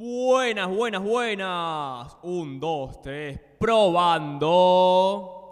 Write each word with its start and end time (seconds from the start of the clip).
Buenas, 0.00 0.66
buenas, 0.66 1.02
buenas. 1.02 2.16
Un, 2.22 2.58
dos, 2.58 3.02
tres. 3.02 3.38
Probando. 3.58 4.48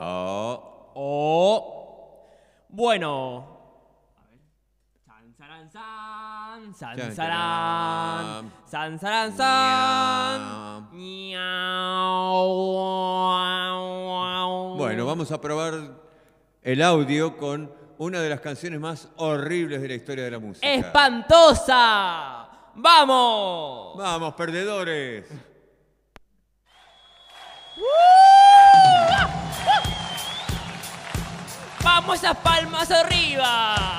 Oh. 0.00 0.92
Oh. 0.94 2.24
Bueno. 2.70 3.58
A 4.16 4.22
ver. 4.30 4.38
San, 5.04 5.34
saran, 5.34 5.70
san. 5.70 6.74
San, 6.74 7.14
saran. 7.14 8.52
San, 8.64 8.98
saran, 8.98 9.36
san. 9.36 10.88
Bueno, 14.78 15.04
vamos 15.04 15.30
a 15.30 15.38
probar 15.42 15.74
el 16.62 16.80
audio 16.80 17.36
con 17.36 17.70
una 17.98 18.22
de 18.22 18.30
las 18.30 18.40
canciones 18.40 18.80
más 18.80 19.10
horribles 19.18 19.82
de 19.82 19.88
la 19.88 19.94
historia 19.94 20.24
de 20.24 20.30
la 20.30 20.38
música. 20.38 20.66
¡Espantosa! 20.66 22.37
¡Vamos! 22.80 23.96
Vamos, 23.96 24.34
perdedores. 24.34 25.24
¡Vamos 31.82 32.18
esas 32.18 32.36
palmas 32.36 32.88
arriba! 32.92 33.98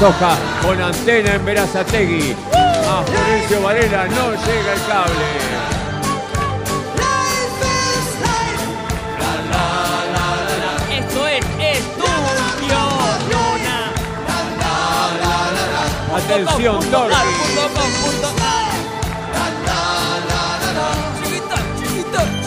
Soja, 0.00 0.34
con 0.62 0.80
antena 0.80 1.34
en 1.34 1.44
Verazategui. 1.44 2.34
A 2.54 3.02
Florencio 3.04 3.60
Varela 3.60 4.06
no 4.06 4.30
llega 4.30 4.72
el 4.72 4.82
cable. 4.88 5.26
Esto 10.90 11.28
es 11.28 11.44
estudio, 11.76 12.80
Nuna. 13.28 13.92
Atención, 16.16 16.90
Dorothy. 16.90 17.16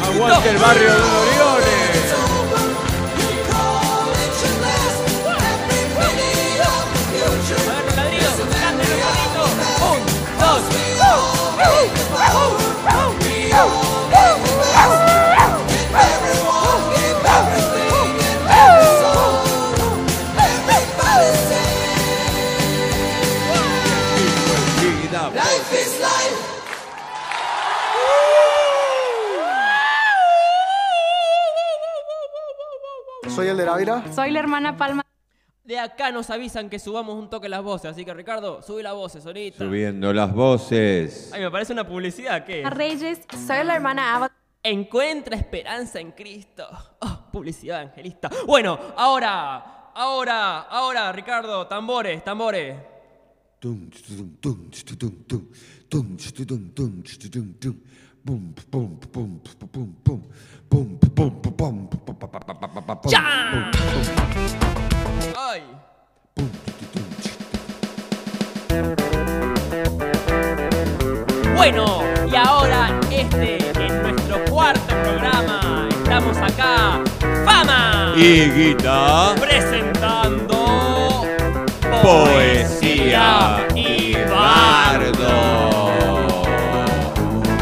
Aguante 0.04 0.50
el 0.50 0.58
barrio 0.58 0.90
de 0.92 1.33
Soy 33.34 33.48
el 33.48 33.58
de 33.58 33.68
Ávila. 33.68 34.04
Soy 34.14 34.30
la 34.30 34.40
hermana 34.40 34.78
Palma. 34.78 35.03
De 35.64 35.80
acá 35.80 36.12
nos 36.12 36.30
avisan 36.30 36.70
que 36.70 36.78
subamos 36.78 37.16
un 37.16 37.30
toque 37.30 37.48
las 37.48 37.64
voces, 37.64 37.92
así 37.92 38.04
que 38.04 38.14
Ricardo, 38.14 38.62
subí 38.62 38.84
las 38.84 38.94
voces 38.94 39.26
ahorita. 39.26 39.60
Subiendo 39.60 40.12
las 40.12 40.34
voces. 40.34 41.32
Ay, 41.32 41.42
me 41.42 41.50
parece 41.50 41.72
una 41.72 41.88
publicidad, 41.88 42.44
¿qué? 42.44 42.70
Reyes. 42.70 43.22
Soy 43.48 43.64
la 43.64 43.76
hermana 43.76 44.14
Ava. 44.16 44.32
Encuentra 44.62 45.38
esperanza 45.38 46.02
en 46.02 46.12
Cristo. 46.12 46.68
Oh, 47.00 47.32
publicidad 47.32 47.82
evangelista. 47.82 48.30
Bueno, 48.46 48.78
ahora, 48.98 49.92
ahora, 49.94 50.64
ahora, 50.64 51.12
Ricardo, 51.14 51.66
tambores, 51.66 52.22
tambores. 52.26 52.76
Tum, 53.60 53.90
tum, 54.42 54.70
tum, 55.90 56.18
Bueno, 71.64 72.04
y 72.30 72.36
ahora 72.36 73.00
este 73.10 73.56
es 73.56 73.94
nuestro 74.02 74.44
cuarto 74.52 74.94
programa. 75.02 75.88
Estamos 75.90 76.36
acá, 76.36 77.00
Fama, 77.46 78.12
Y 78.18 78.50
guita. 78.50 79.34
presentando 79.40 81.26
Poesía 82.02 83.66
y 83.74 84.14
bardo. 84.30 85.94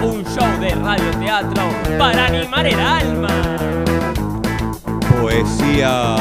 Un 0.01 0.25
show 0.25 0.49
de 0.59 0.71
radioteatro 0.71 1.63
para 1.99 2.25
animar 2.25 2.65
el 2.65 2.79
alma. 2.79 3.29
Poesía 5.21 6.17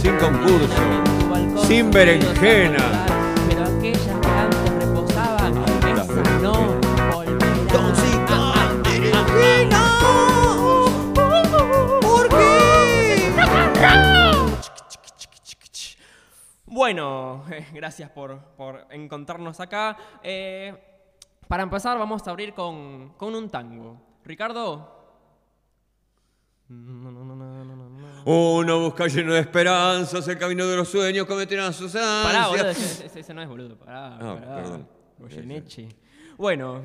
sin 0.00 0.16
concurso, 0.18 1.64
sin 1.66 1.90
berenjena. 1.90 3.06
Pero 3.48 3.64
aquellas 3.64 4.20
que 4.20 4.28
antes 4.28 4.74
reposaban, 4.74 5.56
esas 5.86 6.42
no 6.42 6.78
volverán. 7.10 8.82
¿Por 12.02 12.28
qué? 12.28 13.32
Bueno, 16.66 17.44
gracias 17.72 18.10
por, 18.10 18.38
por 18.56 18.86
encontrarnos 18.90 19.60
acá. 19.60 19.96
Eh, 20.22 20.74
para 21.46 21.62
empezar, 21.62 21.98
vamos 21.98 22.26
a 22.26 22.30
abrir 22.30 22.52
con, 22.52 23.14
con 23.16 23.34
un 23.34 23.48
tango. 23.48 23.96
Ricardo. 24.24 24.98
Uno 28.30 28.80
busca 28.80 29.06
lleno 29.06 29.32
de 29.32 29.40
esperanzas 29.40 30.28
el 30.28 30.36
camino 30.36 30.66
de 30.66 30.76
los 30.76 30.86
sueños, 30.90 31.24
cometerán 31.26 31.72
sus 31.72 31.92
Pará, 31.92 32.48
boludo, 32.48 32.68
ansias. 32.68 32.90
ese, 32.90 33.06
ese- 33.06 33.20
ese 33.20 33.32
no 33.32 33.40
es 33.40 33.48
boludo. 33.48 33.74
Pará, 33.78 34.16
Ah, 34.16 34.18
pará. 34.38 34.54
perdón. 34.56 34.86
Goyeneche. 35.18 35.88
Bueno, 36.36 36.82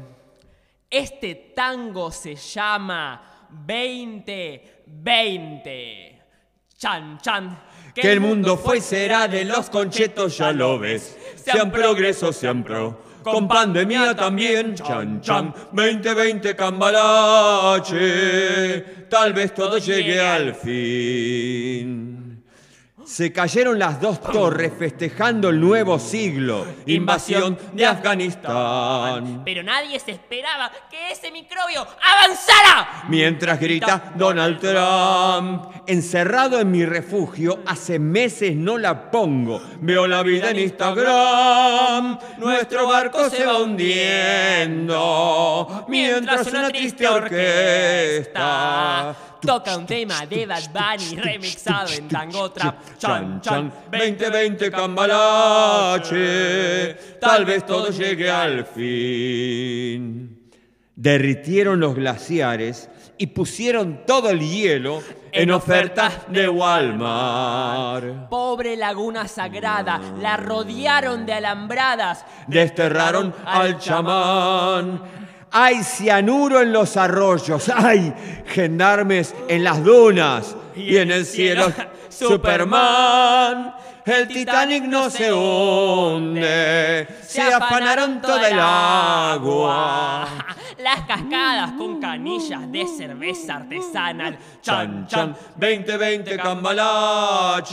este 0.90 1.36
tango 1.54 2.10
se 2.12 2.36
llama 2.36 3.46
2020. 3.50 6.22
Chan, 6.78 7.18
chan. 7.22 7.62
Que 7.94 8.14
el 8.14 8.22
mundo 8.22 8.56
fue 8.58 8.78
y 8.78 8.82
será 8.82 9.28
de 9.28 9.44
los 9.44 9.70
conchetos, 9.70 10.38
ya 10.38 10.54
lo 10.54 10.80
ves. 10.80 11.18
Sean 11.36 11.70
progresos, 11.72 12.38
sean 12.38 12.64
pro. 12.64 13.02
Con 13.24 13.48
pandemia 13.48 14.16
también, 14.16 14.76
chan 14.76 15.22
chan, 15.22 15.54
2020 15.72 16.56
cambalache, 16.56 18.02
tal 19.10 19.34
vez 19.34 19.54
todo 19.54 19.78
llegue 19.78 20.20
al 20.20 20.54
fin. 20.54 22.23
Se 23.06 23.34
cayeron 23.34 23.78
las 23.78 24.00
dos 24.00 24.22
torres 24.22 24.72
festejando 24.78 25.50
el 25.50 25.60
nuevo 25.60 26.00
siglo, 26.00 26.66
invasión 26.86 27.58
de 27.74 27.86
Afganistán. 27.86 29.42
Pero 29.44 29.62
nadie 29.62 30.00
se 30.00 30.12
esperaba 30.12 30.72
que 30.90 31.12
ese 31.12 31.30
microbio 31.32 31.82
avanzara. 31.82 33.04
Mientras 33.10 33.60
grita 33.60 34.14
Donald 34.16 34.60
Trump, 34.60 35.66
encerrado 35.86 36.62
en 36.62 36.72
mi 36.72 36.86
refugio, 36.86 37.60
hace 37.66 38.00
meses 38.00 38.56
no 38.56 38.78
la 38.78 39.12
pongo. 39.12 39.62
Veo 39.82 40.08
la 40.08 40.24
vida 40.24 40.52
en 40.52 40.60
Instagram, 40.60 42.18
nuestro 42.38 42.88
barco 42.88 43.30
se 43.30 43.46
va 43.46 43.60
hundiendo. 43.60 44.94
Mientras 45.90 46.48
una 46.48 46.70
triste 46.70 47.06
orquesta 47.08 48.74
Toca 49.46 49.78
un 49.78 49.86
tema 49.86 50.26
de 50.26 50.46
Bad 50.46 50.70
Bunny 50.72 51.16
remixado 51.18 51.92
en 51.92 52.08
tango 52.08 52.50
trap. 52.52 52.98
Chan, 52.98 53.42
chan, 53.42 53.72
2020 53.92 54.72
cambalache, 54.72 56.16
tal 57.20 57.44
vez 57.44 57.66
todo 57.66 57.90
llegue 57.90 58.32
al 58.32 58.66
fin. 58.66 60.50
Derritieron 60.96 61.80
los 61.80 61.96
glaciares 61.96 62.90
y 63.18 63.28
pusieron 63.28 64.06
todo 64.06 64.30
el 64.30 64.40
hielo 64.40 65.02
en 65.32 65.52
ofertas 65.52 66.14
de 66.30 66.48
Walmart. 66.48 68.30
Pobre 68.30 68.78
laguna 68.78 69.28
sagrada, 69.28 70.00
la 70.22 70.38
rodearon 70.38 71.26
de 71.26 71.34
alambradas. 71.34 72.26
Desterraron 72.48 73.34
al 73.46 73.78
chamán. 73.80 75.02
Hay 75.56 75.84
cianuro 75.84 76.62
en 76.62 76.74
los 76.74 76.98
arroyos, 76.98 77.70
hay 77.70 78.12
gendarmes 78.48 79.36
en 79.48 79.64
las 79.64 79.84
dunas 79.84 80.56
y 80.76 80.98
en 80.98 81.12
el 81.12 81.28
cielo 81.28 81.72
Superman. 82.10 83.76
El 84.04 84.28
Titanic 84.28 84.84
no 84.84 85.12
se 85.12 85.32
hunde, 85.32 87.08
se 87.22 87.42
afanaron 87.42 88.20
toda 88.22 88.50
el 88.50 88.60
agua. 88.60 90.28
Las 90.80 91.02
cascadas 91.02 91.74
con 91.74 92.02
canillas 92.02 92.70
de 92.72 92.86
cerveza 92.86 93.58
artesanal. 93.58 94.38
Chan, 94.62 95.08
chan, 95.08 95.38
2020 95.56 96.36
cambalache, 96.36 97.72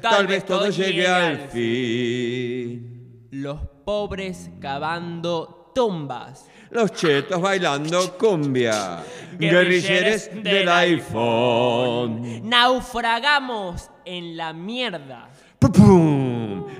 tal 0.00 0.26
vez 0.28 0.46
todo 0.46 0.70
llegue 0.70 1.06
al 1.08 1.48
fin. 1.48 3.28
Los 3.32 3.60
pobres 3.84 4.48
cavando 4.60 5.72
tumbas. 5.74 6.46
Los 6.70 6.92
chetos 6.92 7.40
bailando 7.40 8.18
cumbia, 8.18 9.02
guerrilleres 9.38 10.30
del 10.42 10.68
iPhone. 10.68 12.48
Naufragamos 12.48 13.90
en 14.04 14.36
la 14.36 14.52
mierda. 14.52 15.28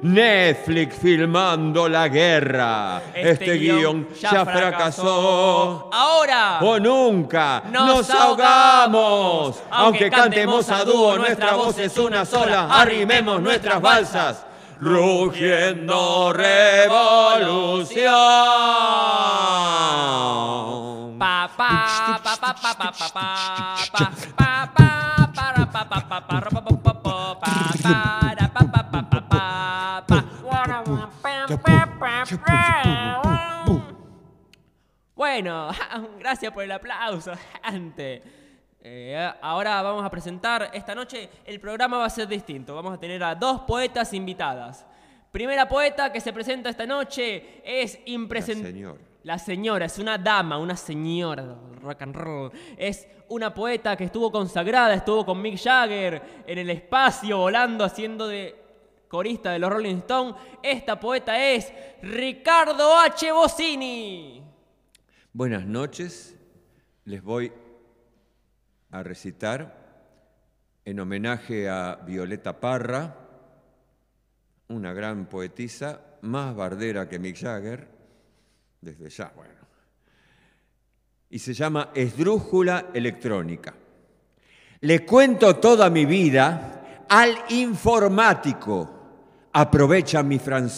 Netflix 0.03 0.97
filmando 0.97 1.89
la 1.89 2.09
guerra. 2.09 3.03
Este, 3.15 3.55
guion 3.55 4.09
ya 4.21 4.45
fracasó. 4.45 5.91
Ahora. 5.93 6.61
O 6.61 6.79
nunca 6.79 7.63
Nos 7.71 8.09
nos, 8.09 8.11
ahogamos. 8.11 9.63
Aunque 9.71 10.11
cantemos 10.11 10.69
a 10.71 10.85
dúo, 10.85 11.17
nuestra 11.17 11.55
voz 11.55 11.79
es 11.79 11.97
una 11.99 12.25
sola. 12.25 12.69
Arrimemos 12.71 13.41
nuestras 13.41 13.81
balsas. 13.81 14.45
Rugiendo 14.81 16.33
revolución. 16.33 17.99
Pa 21.19 21.51
pa 21.51 21.75
pa 22.23 22.37
pa 22.37 22.55
pa 22.55 22.73
pa 22.75 22.75
pa 22.79 22.93
pa 22.95 23.27
pa 23.91 24.07
pa 24.37 24.71
pa 24.71 24.89
para 25.35 25.67
pa 25.67 25.83
pa 25.83 25.99
pa 25.99 26.19
pa 26.21 26.37
ra 26.39 26.51
pa 26.51 26.61
pa 26.63 26.73
pa 26.79 26.93
pa 26.95 27.19
pa 27.35 27.55
para 27.83 28.47
pa 28.55 28.63
pa 28.71 28.83
pa 28.87 29.03
pa 29.03 29.21
pa 29.27 29.43
pa. 30.07 30.19
Bueno, 35.17 35.71
gracias 36.21 36.53
por 36.53 36.63
el 36.63 36.71
aplauso, 36.71 37.33
gente. 37.65 38.23
Eh, 38.81 39.33
ahora 39.41 39.83
vamos 39.83 40.05
a 40.05 40.11
presentar, 40.11 40.71
esta 40.73 40.95
noche 40.95 41.29
el 41.45 41.59
programa 41.61 41.99
va 41.99 42.07
a 42.07 42.11
ser 42.11 42.29
distinto. 42.29 42.75
Vamos 42.75 42.95
a 42.95 43.01
tener 43.01 43.23
a 43.23 43.35
dos 43.35 43.63
poetas 43.63 44.13
invitadas. 44.13 44.87
Primera 45.31 45.69
poeta 45.69 46.11
que 46.11 46.21
se 46.21 46.33
presenta 46.33 46.71
esta 46.71 46.87
noche 46.87 47.61
es 47.65 47.99
impresentable. 48.07 48.71
La 48.71 48.75
señora. 48.75 49.01
La 49.25 49.39
señora, 49.39 49.85
es 49.87 49.99
una 49.99 50.17
dama, 50.17 50.59
una 50.59 50.77
señora 50.77 51.45
rock 51.83 52.03
and 52.03 52.17
roll. 52.17 52.53
Es 52.77 53.07
una 53.29 53.53
poeta 53.53 53.97
que 53.97 54.05
estuvo 54.05 54.31
consagrada, 54.31 54.95
estuvo 54.95 55.25
con 55.27 55.41
Mick 55.43 55.59
Jagger 55.59 56.45
en 56.47 56.59
el 56.59 56.71
espacio, 56.71 57.39
volando, 57.39 57.85
haciendo 57.85 58.27
de 58.27 58.57
corista 59.09 59.53
de 59.53 59.59
los 59.59 59.71
Rolling 59.71 59.97
Stones. 59.97 60.35
Esta 60.63 60.99
poeta 60.99 61.39
es 61.43 61.73
Ricardo 62.03 62.99
H. 62.99 63.33
Bossini. 63.33 64.43
Buenas 65.33 65.67
noches. 65.67 66.37
Les 67.05 67.23
voy 67.23 67.53
a 68.91 69.03
recitar 69.03 69.87
en 70.85 71.01
homenaje 71.01 71.69
a 71.69 71.97
Violeta 72.07 72.59
Parra, 72.59 73.15
una 74.69 74.93
gran 74.93 75.27
poetisa, 75.27 76.01
más 76.23 76.55
bardera 76.55 77.09
que 77.09 77.19
Mick 77.19 77.37
Jagger, 77.37 77.87
desde 78.81 79.09
ya, 79.11 79.33
bueno. 79.35 79.55
Y 81.31 81.39
se 81.39 81.53
llama 81.53 81.91
Esdrújula 81.95 82.87
Electrónica. 82.95 83.75
Le 84.81 85.05
cuento 85.05 85.57
toda 85.57 85.91
mi 85.91 86.07
vida 86.07 87.05
al 87.09 87.37
informático. 87.51 88.95
Aprovecha 89.53 90.23
mi 90.23 90.39
franc- 90.39 90.71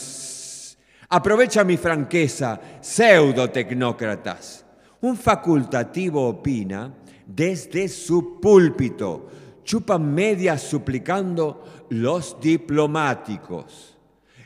Aprovecha 1.12 1.64
mi 1.64 1.76
franqueza, 1.76 2.60
pseudo 2.80 3.50
tecnócratas. 3.50 4.64
Un 5.02 5.16
facultativo 5.16 6.28
opina 6.28 6.92
desde 7.34 7.88
su 7.88 8.40
púlpito, 8.40 9.28
chupan 9.64 10.12
medias 10.12 10.62
suplicando 10.62 11.86
los 11.90 12.36
diplomáticos. 12.40 13.96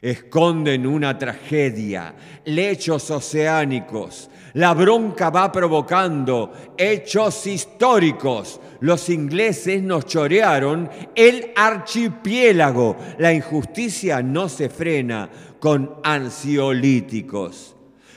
Esconden 0.02 0.86
una 0.86 1.16
tragedia, 1.16 2.14
lechos 2.44 3.10
oceánicos. 3.10 4.28
La 4.52 4.74
bronca 4.74 5.30
va 5.30 5.50
provocando 5.50 6.52
hechos 6.76 7.46
históricos. 7.46 8.60
Los 8.80 9.08
ingleses 9.08 9.82
nos 9.82 10.04
chorearon 10.04 10.90
el 11.14 11.52
archipiélago. 11.56 12.96
La 13.18 13.32
injusticia 13.32 14.22
no 14.22 14.50
se 14.50 14.68
frena 14.68 15.30
con 15.58 15.94
ansiolíticos. 16.02 17.74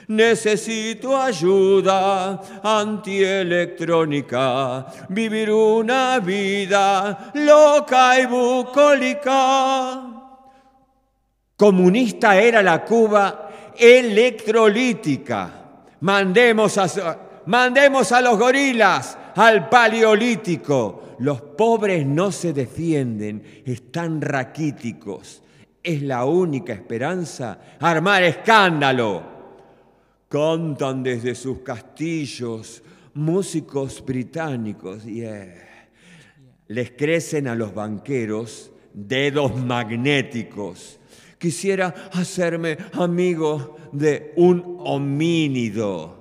Necesito 0.08 1.14
ayuda 1.14 2.40
antielectrónica, 2.62 4.86
vivir 5.10 5.50
una 5.50 6.18
vida 6.18 7.30
loca 7.34 8.18
y 8.18 8.24
bucólica. 8.24 10.00
Comunista 11.54 12.40
era 12.40 12.62
la 12.62 12.82
Cuba 12.86 13.50
electrolítica. 13.76 15.50
Mandemos 16.00 16.78
a, 16.78 17.18
mandemos 17.44 18.10
a 18.10 18.22
los 18.22 18.38
gorilas 18.38 19.18
al 19.34 19.68
paleolítico. 19.68 21.16
Los 21.18 21.42
pobres 21.42 22.06
no 22.06 22.32
se 22.32 22.54
defienden, 22.54 23.62
están 23.66 24.22
raquíticos. 24.22 25.42
Es 25.82 26.00
la 26.00 26.24
única 26.24 26.72
esperanza 26.72 27.58
armar 27.78 28.22
escándalo. 28.22 29.36
Cantan 30.28 31.02
desde 31.02 31.34
sus 31.34 31.60
castillos 31.60 32.82
músicos 33.14 34.04
británicos. 34.04 35.04
Yeah. 35.04 35.54
Les 36.68 36.90
crecen 36.90 37.48
a 37.48 37.54
los 37.54 37.74
banqueros 37.74 38.70
dedos 38.92 39.56
magnéticos. 39.56 41.00
Quisiera 41.38 41.94
hacerme 42.12 42.76
amigo 42.92 43.76
de 43.92 44.32
un 44.36 44.76
homínido. 44.80 46.18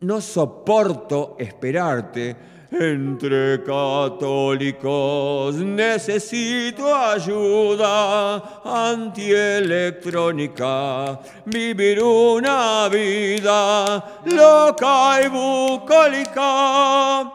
No 0.00 0.20
soporto 0.20 1.36
esperarte 1.38 2.36
entre 2.70 3.62
católicos 3.62 5.56
necesito 5.56 6.94
ayuda 6.94 8.60
antielectrónica, 8.64 11.18
vivir 11.46 12.02
una 12.02 12.86
vida 12.88 14.20
loca 14.26 15.22
y 15.24 15.28
bucólica. 15.28 17.32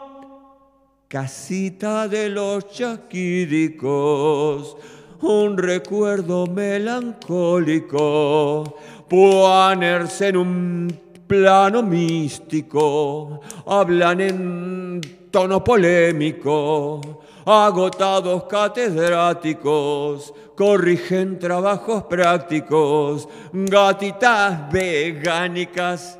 Casita 1.08 2.06
de 2.06 2.28
los 2.28 2.68
chaquídicos, 2.68 4.76
un 5.22 5.58
recuerdo 5.58 6.46
melancólico, 6.46 8.76
ponerse 9.08 10.28
en 10.28 10.36
un 10.36 11.00
plano 11.26 11.82
místico, 11.82 13.40
hablan 13.66 14.20
en 14.20 15.00
tono 15.30 15.62
polémico, 15.62 17.00
agotados 17.44 18.44
catedráticos, 18.44 20.34
corrigen 20.56 21.38
trabajos 21.38 22.04
prácticos, 22.04 23.28
gatitas 23.52 24.70
vegánicas, 24.70 26.18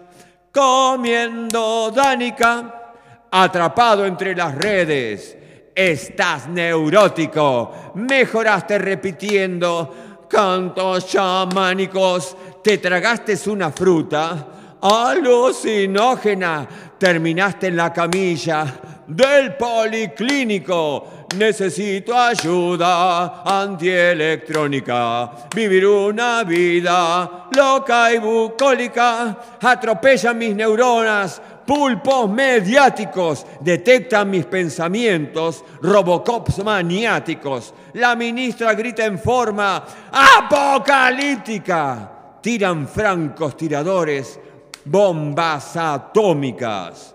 comiendo 0.52 1.90
dánica, 1.94 2.92
atrapado 3.30 4.06
entre 4.06 4.34
las 4.34 4.54
redes. 4.54 5.36
Estás 5.74 6.48
neurótico, 6.48 7.92
mejoraste 7.94 8.78
repitiendo 8.78 10.26
cantos 10.28 11.06
chamánicos, 11.08 12.36
te 12.62 12.78
tragaste 12.78 13.38
una 13.50 13.70
fruta 13.70 14.46
alucinógena, 14.80 16.68
terminaste 16.98 17.68
en 17.68 17.76
la 17.76 17.92
camilla 17.92 18.99
del 19.10 19.56
policlínico. 19.56 21.26
Necesito 21.36 22.16
ayuda 22.16 23.42
antielectrónica. 23.44 25.30
Vivir 25.54 25.86
una 25.86 26.42
vida 26.44 27.48
loca 27.54 28.10
y 28.12 28.18
bucólica. 28.18 29.38
Atropellan 29.60 30.38
mis 30.38 30.54
neuronas. 30.54 31.42
Pulpos 31.66 32.28
mediáticos 32.28 33.46
detectan 33.60 34.28
mis 34.28 34.44
pensamientos, 34.46 35.64
robocops 35.80 36.64
maniáticos. 36.64 37.72
La 37.92 38.16
ministra 38.16 38.74
grita 38.74 39.04
en 39.04 39.20
forma 39.20 39.84
apocalíptica. 40.10 42.10
Tiran 42.42 42.88
francos 42.88 43.56
tiradores, 43.56 44.40
bombas 44.84 45.76
atómicas. 45.76 47.14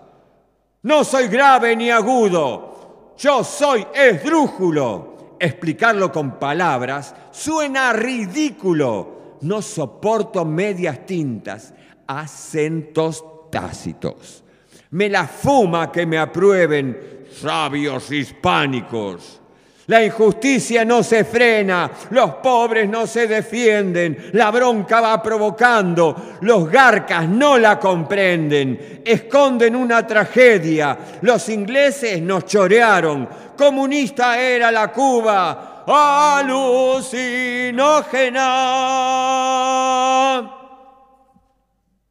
No 0.86 1.02
soy 1.02 1.26
grave 1.26 1.74
ni 1.74 1.90
agudo, 1.90 3.14
yo 3.18 3.42
soy 3.42 3.84
esdrújulo. 3.92 5.34
Explicarlo 5.40 6.12
con 6.12 6.38
palabras 6.38 7.12
suena 7.32 7.92
ridículo. 7.92 9.38
No 9.40 9.62
soporto 9.62 10.44
medias 10.44 11.04
tintas, 11.04 11.74
acentos 12.06 13.24
tácitos. 13.50 14.44
Me 14.90 15.08
la 15.08 15.26
fuma 15.26 15.90
que 15.90 16.06
me 16.06 16.18
aprueben 16.18 17.26
sabios 17.32 18.12
hispánicos. 18.12 19.42
La 19.86 20.04
injusticia 20.04 20.84
no 20.84 21.04
se 21.04 21.24
frena, 21.24 21.88
los 22.10 22.34
pobres 22.36 22.88
no 22.88 23.06
se 23.06 23.28
defienden, 23.28 24.30
la 24.32 24.50
bronca 24.50 25.00
va 25.00 25.22
provocando, 25.22 26.38
los 26.40 26.68
garcas 26.68 27.28
no 27.28 27.56
la 27.56 27.78
comprenden, 27.78 29.02
esconden 29.04 29.76
una 29.76 30.04
tragedia, 30.04 30.98
los 31.22 31.48
ingleses 31.48 32.20
nos 32.20 32.46
chorearon, 32.46 33.28
comunista 33.56 34.40
era 34.40 34.72
la 34.72 34.90
Cuba, 34.90 35.84
alucinógena. 35.86 38.42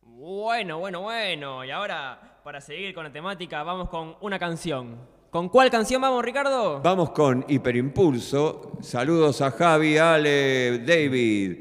Bueno, 0.01 0.79
bueno, 0.79 1.01
bueno, 1.01 1.65
y 1.65 1.71
ahora 1.71 2.39
para 2.41 2.61
seguir 2.61 2.93
con 2.93 3.03
la 3.03 3.11
temática 3.11 3.63
vamos 3.63 3.89
con 3.89 4.15
una 4.21 4.39
canción. 4.39 5.14
¿Con 5.35 5.49
cuál 5.49 5.69
canción 5.69 6.01
vamos, 6.01 6.23
Ricardo? 6.23 6.79
Vamos 6.81 7.09
con 7.09 7.43
Hiperimpulso. 7.49 8.71
Saludos 8.79 9.41
a 9.41 9.51
Javi, 9.51 9.97
Ale, 9.97 10.79
David. 10.79 11.57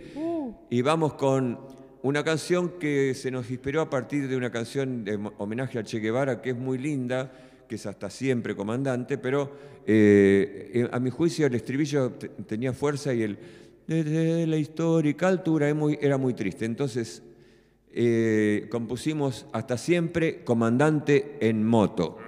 Y 0.71 0.81
vamos 0.81 1.15
con 1.15 1.59
una 2.05 2.23
canción 2.23 2.79
que 2.79 3.15
se 3.15 3.33
nos 3.33 3.51
inspiró 3.51 3.81
a 3.81 3.91
partir 3.91 4.29
de 4.29 4.37
una 4.37 4.53
canción 4.53 5.03
de 5.05 5.19
homenaje 5.39 5.81
a 5.81 5.83
Che 5.83 5.99
Guevara, 5.99 6.41
que 6.41 6.51
es 6.51 6.57
muy 6.57 6.79
linda, 6.79 7.33
que 7.69 7.75
es 7.75 7.85
hasta 7.87 8.11
siempre 8.11 8.55
comandante, 8.55 9.19
pero 9.19 9.51
eh, 9.85 10.71
eh, 10.73 10.89
a 10.93 11.01
mi 11.01 11.11
juicio 11.11 11.49
el 11.49 11.57
estribillo 11.57 12.13
tenía 12.47 12.73
fuerza 12.73 13.13
y 13.13 13.25
el 13.25 13.39
desde 13.89 14.47
la 14.47 14.57
histórica 14.57 15.27
altura 15.27 15.67
era 16.01 16.17
muy, 16.17 16.35
triste. 16.35 16.65
Entonces 16.65 17.25
eh, 17.91 18.69
compusimos 18.71 19.47
hasta 19.53 19.77
siempre 19.77 20.45
comandante 20.45 21.39
en 21.41 21.67
moto. 21.67 22.19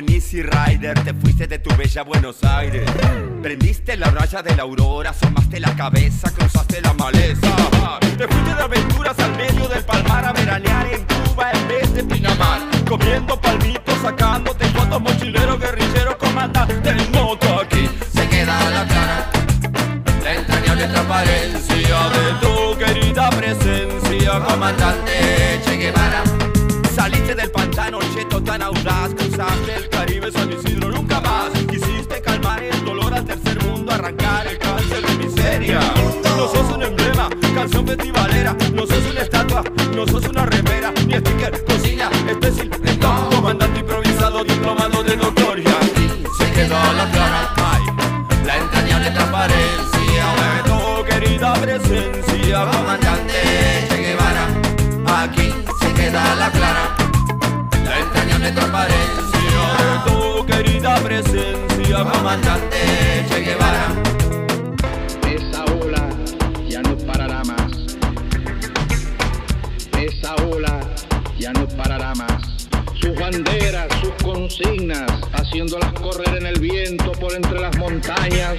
En 0.00 0.12
Easy 0.12 0.42
Rider 0.42 0.98
Te 1.04 1.14
fuiste 1.14 1.46
de 1.46 1.58
tu 1.58 1.74
bella 1.76 2.02
Buenos 2.02 2.42
Aires. 2.42 2.90
Prendiste 3.42 3.96
la 3.96 4.10
raya 4.10 4.42
de 4.42 4.56
la 4.56 4.62
aurora 4.62 5.10
Asomaste 5.10 5.60
la 5.60 5.74
cabeza, 5.76 6.30
cruzaste 6.32 6.80
la 6.80 6.92
maleza. 6.94 7.48
Te 8.00 8.26
fuiste 8.26 8.54
de 8.54 8.62
aventuras 8.62 9.18
al 9.18 9.36
medio 9.36 9.68
del 9.68 9.84
palmar 9.84 10.24
A 10.24 10.32
veranear 10.32 10.86
en 10.92 11.04
Cuba 11.04 11.50
en 11.52 11.68
vez 11.68 11.94
de 11.94 12.04
Pinamar. 12.04 12.60
Comiendo 12.88 13.40
palmitos, 13.40 13.94
sacándote 14.02 14.64
fotos 14.66 15.00
Mochilero, 15.00 15.58
guerrillero, 15.58 16.18
comandante 16.18 16.90
en 16.90 17.10
moto 17.12 17.60
Aquí. 17.60 17.88
Se 18.12 18.28
queda 18.28 18.70
la 18.70 18.86
cara 18.86 19.30
La 20.24 20.34
entrañable 20.34 20.88
transparencia 20.88 22.08
De 22.08 22.32
tu 22.40 22.78
querida 22.78 23.30
presencia 23.30 24.40
Comandante 24.40 25.60
Che 25.64 25.76
Guevara 25.76 26.49
Saliste 26.94 27.34
del 27.34 27.50
pantano 27.50 27.98
cheto 28.14 28.42
tan 28.42 28.62
audaz, 28.62 29.14
cruzaste 29.14 29.74
el 29.76 29.88
Caribe, 29.88 30.30
San 30.32 30.52
Isidro 30.52 30.90
nunca 30.90 31.20
más. 31.20 31.50
Quisiste 31.68 32.20
calmar 32.20 32.62
el 32.62 32.84
dolor 32.84 33.14
al 33.14 33.24
tercer 33.24 33.62
mundo, 33.64 33.92
arrancar 33.92 34.46
el 34.46 34.58
cáncer 34.58 35.06
de 35.06 35.14
miseria. 35.24 35.80
No 36.36 36.48
sos 36.48 36.74
un 36.74 36.82
emblema, 36.82 37.28
canción 37.54 37.86
festivalera, 37.86 38.56
no 38.74 38.86
sos 38.86 39.04
una 39.10 39.20
estatua, 39.20 39.62
no 39.94 40.06
sos 40.06 40.26
una 40.28 40.46
remera, 40.46 40.92
ni 41.06 41.14
sticker, 41.14 41.64
cocina, 41.64 42.10
espécil, 42.28 42.70
stop, 42.84 43.34
comandante 43.34 43.80
improvisado, 43.80 44.44
diplomado 44.44 45.02
de 45.02 45.16
doctor 45.16 45.58
y 45.58 45.66
aquí 45.66 46.24
se 46.38 46.52
quedó 46.52 46.74
la 46.94 47.10
clara, 47.10 47.54
ay, 47.56 47.82
la 48.44 48.56
entrañable 48.58 49.10
transparencia. 49.10 50.24
De 50.36 50.70
tu 50.70 51.04
querida 51.04 51.52
presencia, 51.54 52.66
comandante 52.70 53.86
Che 53.88 53.96
Guevara, 53.96 54.46
aquí 55.22 55.54
se 55.80 55.92
queda 55.94 56.34
la 56.34 56.50
clara, 56.50 56.59
comandante 62.30 62.76
Che. 63.28 63.56
Esa 65.34 65.64
ola 65.64 66.08
ya 66.68 66.80
no 66.80 66.96
parará 66.98 67.42
más. 67.42 67.96
Esa 69.98 70.36
ola 70.36 70.80
ya 71.36 71.52
no 71.52 71.66
parará 71.66 72.14
más. 72.14 72.68
Sus 73.00 73.18
banderas, 73.18 73.88
sus 74.00 74.12
consignas, 74.22 75.10
haciéndolas 75.32 75.92
correr 75.94 76.36
en 76.36 76.46
el 76.46 76.60
viento 76.60 77.10
por 77.12 77.34
entre 77.34 77.58
las 77.58 77.76
montañas. 77.78 78.56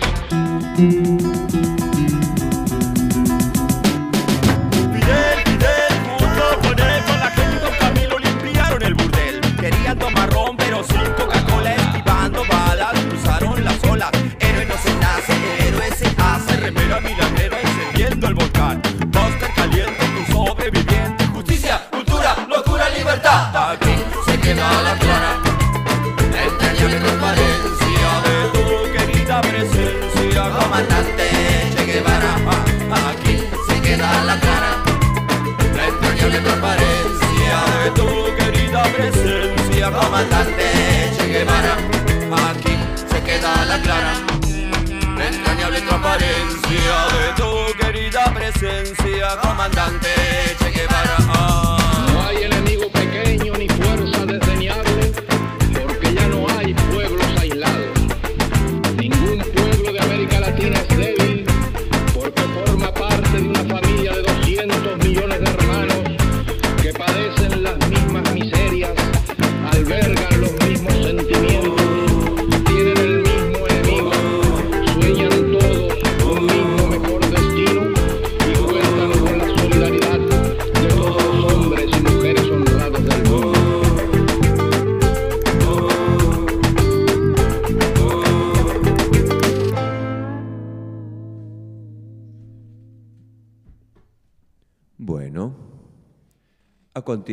La 24.61 24.95
clara, 24.95 25.39
la 26.31 26.43
entrañable 26.43 26.99
transparencia 26.99 28.09
de 28.25 28.35
tu 28.53 28.63
querida 28.93 29.41
presencia, 29.41 30.49
comandante 30.51 31.25
Che 31.75 31.85
Guevara. 31.85 32.33
Aquí 33.09 33.39
se 33.67 33.81
queda 33.81 34.23
la 34.23 34.39
clara, 34.39 34.71
la 35.75 35.87
entrañable 35.87 36.39
transparencia 36.41 37.57
de 37.83 37.91
tu 37.91 38.07
querida 38.37 38.83
presencia, 38.83 39.91
comandante 39.91 40.65
Che 41.17 41.27
Guevara. 41.27 41.75
Aquí 42.49 42.77
se 43.09 43.23
queda 43.23 43.65
la 43.65 43.81
clara, 43.81 44.13
la 45.17 45.27
entrañable 45.27 45.81
transparencia 45.81 46.97
de 47.15 47.33
tu 47.35 47.49
querida 47.79 48.25
presencia, 48.33 49.37
comandante 49.41 50.20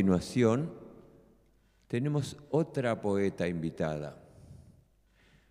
continuación 0.09 0.73
tenemos 1.87 2.35
otra 2.51 2.99
poeta 2.99 3.47
invitada. 3.47 4.19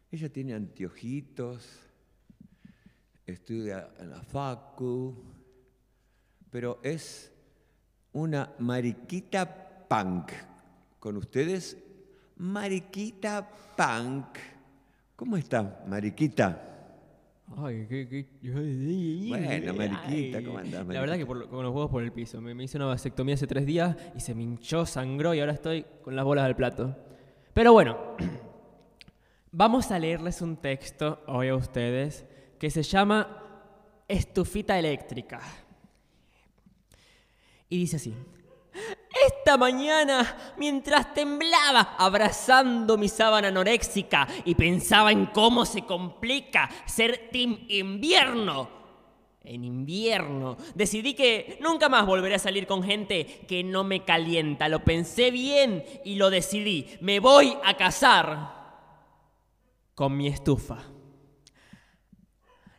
Ella 0.10 0.30
tiene 0.30 0.56
anteojitos, 0.56 1.64
estudia 3.28 3.92
en 4.00 4.10
la 4.10 4.24
Facu, 4.24 5.16
pero 6.50 6.80
es 6.82 7.32
una 8.14 8.52
mariquita 8.58 9.86
punk. 9.88 10.32
Con 11.00 11.18
ustedes, 11.18 11.78
mariquita 12.38 13.48
punk. 13.78 14.40
¿Cómo 15.16 15.38
está, 15.38 15.84
mariquita? 15.86 16.77
Ay, 17.56 17.86
qué, 17.88 18.08
qué... 18.10 18.50
Bueno, 19.30 19.74
mariquita. 19.74 20.44
¿cómo 20.44 20.58
andás, 20.58 20.86
La 20.88 21.00
verdad 21.00 21.16
que 21.18 21.26
por 21.26 21.38
lo- 21.38 21.50
con 21.50 21.64
los 21.64 21.74
huevos 21.74 21.90
por 21.90 22.04
el 22.04 22.12
piso. 22.12 22.42
Me, 22.42 22.54
me 22.54 22.66
hice 22.66 22.78
una 22.78 22.88
vasectomía 22.88 23.36
hace 23.36 23.48
tres 23.48 23.66
días 23.66 23.96
y 24.16 24.20
se 24.20 24.36
me 24.36 24.44
hinchó, 24.44 24.86
sangró 24.86 25.34
y 25.34 25.40
ahora 25.40 25.54
estoy 25.54 25.86
con 26.04 26.16
las 26.16 26.26
bolas 26.26 26.46
del 26.46 26.56
plato. 26.56 26.96
Pero 27.54 27.72
bueno, 27.74 27.98
vamos 29.52 29.92
a 29.92 29.98
leerles 30.00 30.42
un 30.42 30.58
texto 30.58 31.24
hoy 31.28 31.48
a 31.48 31.56
ustedes 31.56 32.26
que 32.60 32.70
se 32.70 32.84
llama 32.84 33.44
Estufita 34.08 34.78
Eléctrica. 34.78 35.40
Y 37.70 37.78
dice 37.78 37.96
así. 37.96 38.14
Esta 39.28 39.58
mañana, 39.58 40.54
mientras 40.58 41.14
temblaba 41.14 41.96
abrazando 41.98 42.98
mi 42.98 43.10
sábana 43.10 43.50
anoréxica 43.50 44.26
y 44.46 44.56
pensaba 44.56 45.12
en 45.12 45.26
cómo 45.26 45.66
se 45.66 45.82
complica 45.82 46.70
ser 46.86 47.30
Team 47.30 47.66
Invierno. 47.68 48.70
En 49.44 49.64
invierno 49.64 50.58
decidí 50.76 51.14
que 51.14 51.58
nunca 51.62 51.88
más 51.90 52.06
volveré 52.06 52.36
a 52.36 52.40
salir 52.40 52.68
con 52.68 52.84
gente 52.84 53.26
que 53.48 53.64
no 53.64 53.84
me 53.84 54.06
calienta. 54.06 54.70
Lo 54.70 54.84
pensé 54.84 55.32
bien 55.32 55.84
y 56.06 56.16
lo 56.16 56.30
decidí. 56.30 56.98
Me 57.02 57.20
voy 57.20 57.58
a 57.64 57.76
casar 57.76 58.56
con 59.96 60.16
mi 60.16 60.28
estufa. 60.28 60.84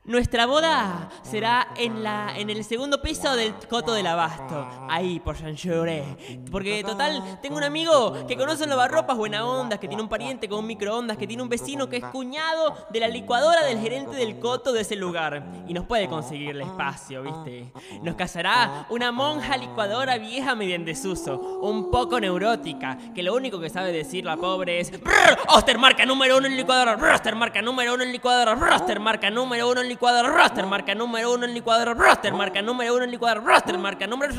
Nuestra 0.09 0.47
boda 0.47 1.11
será 1.21 1.69
en, 1.77 2.03
la, 2.03 2.33
en 2.35 2.49
el 2.49 2.65
segundo 2.65 3.03
piso 3.03 3.37
del 3.37 3.53
Coto 3.69 3.93
del 3.93 4.07
Abasto, 4.07 4.67
ahí 4.89 5.21
por 5.21 5.37
San 5.37 5.55
Lloré. 5.55 6.03
Porque, 6.51 6.83
total, 6.83 7.39
tengo 7.43 7.59
un 7.59 7.63
amigo 7.63 8.27
que 8.27 8.35
conoce 8.35 8.65
un 8.65 8.71
lavarropas 8.71 9.19
buena 9.19 9.45
onda, 9.45 9.79
que 9.79 9.87
tiene 9.87 10.03
un 10.03 10.09
pariente 10.09 10.49
con 10.49 10.61
un 10.61 10.67
microondas, 10.67 11.19
que 11.19 11.27
tiene 11.27 11.43
un 11.43 11.51
vecino 11.51 11.91
que 11.91 11.99
es 11.99 12.05
cuñado 12.05 12.75
de 12.89 13.01
la 13.01 13.09
licuadora 13.09 13.63
del 13.65 13.81
gerente 13.81 14.17
del 14.17 14.39
Coto 14.39 14.73
de 14.73 14.81
ese 14.81 14.97
lugar. 14.97 15.45
Y 15.67 15.75
nos 15.75 15.85
puede 15.85 16.09
conseguir 16.09 16.53
el 16.53 16.63
espacio, 16.63 17.23
¿viste? 17.23 17.71
Nos 18.03 18.15
casará 18.15 18.87
una 18.89 19.13
monja 19.13 19.59
licuadora 19.59 20.17
vieja 20.17 20.55
medio 20.55 20.75
en 20.75 20.87
desuso, 20.87 21.37
un 21.61 21.91
poco 21.91 22.19
neurótica, 22.19 22.97
que 23.15 23.23
lo 23.23 23.35
único 23.35 23.61
que 23.61 23.69
sabe 23.69 23.93
decir 23.93 24.25
la 24.25 24.39
pobre 24.39 24.81
es 24.81 24.91
"Brr, 24.91 25.39
Oster 25.49 25.77
marca 25.77 26.07
número 26.07 26.39
uno 26.39 26.47
en 26.47 26.57
licuadora, 26.57 26.97
Roster 26.97 27.37
marca 27.37 27.61
número 27.61 27.93
uno 27.93 28.05
en 28.05 28.13
licuadora, 28.13 28.55
Roster 28.55 29.01
marca 29.01 29.29
número 29.29 29.69
uno 29.69 29.83
en 29.83 29.89
licuadora, 29.89 29.98
Roster 30.01 30.67
marca 30.67 30.95
número 30.95 31.33
uno 31.33 31.45
en 31.45 31.55
licuadora, 31.55 31.95
Roster 31.95 32.33
marca 32.33 32.63
número 32.63 32.95
uno 32.95 33.05
en 33.05 33.11
licuadora, 33.11 33.41
Roster 33.41 33.79
marca 33.79 34.07
número 34.07 34.35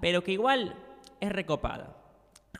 Pero 0.00 0.22
que 0.22 0.32
igual 0.32 0.74
es 1.20 1.32
recopada. 1.32 1.96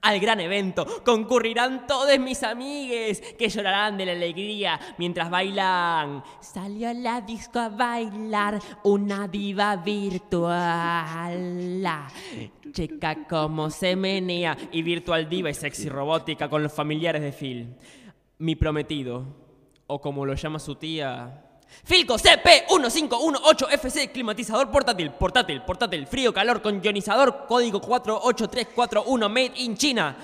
Al 0.03 0.21
gran 0.21 0.41
evento 0.41 0.87
concurrirán 1.05 1.87
todos 1.87 2.19
mis 2.19 2.43
amigues 2.43 3.21
que 3.37 3.49
llorarán 3.49 3.97
de 3.97 4.07
la 4.07 4.13
alegría 4.13 4.79
mientras 4.99 5.31
bailan. 5.31 6.23
Salió 6.41 6.93
la 6.93 7.21
disco 7.21 7.59
a 7.59 7.69
bailar 7.71 8.61
una 8.85 9.27
diva 9.27 9.77
virtual. 9.77 11.33
La 11.83 12.09
checa 12.73 13.27
como 13.27 13.71
se 13.71 13.97
menea 13.97 14.57
y 14.71 14.83
virtual 14.83 15.29
diva 15.29 15.51
y 15.51 15.55
sexy 15.55 15.89
robótica 15.89 16.49
con 16.49 16.63
los 16.63 16.73
familiares 16.73 17.23
de 17.23 17.33
Phil. 17.33 17.75
Mi 18.39 18.55
prometido, 18.55 19.25
o 19.87 20.01
como 20.01 20.27
lo 20.27 20.35
llama 20.35 20.59
su 20.59 20.75
tía, 20.75 21.43
Filco 21.85 22.17
CP1518FC, 22.17 24.11
climatizador 24.13 24.71
portátil, 24.71 25.11
portátil, 25.13 25.63
portátil, 25.63 26.07
frío, 26.07 26.33
calor, 26.33 26.63
con 26.63 26.83
ionizador, 26.83 27.47
código 27.47 27.81
48341, 27.81 29.29
made 29.29 29.53
in 29.57 29.77
China. 29.77 30.17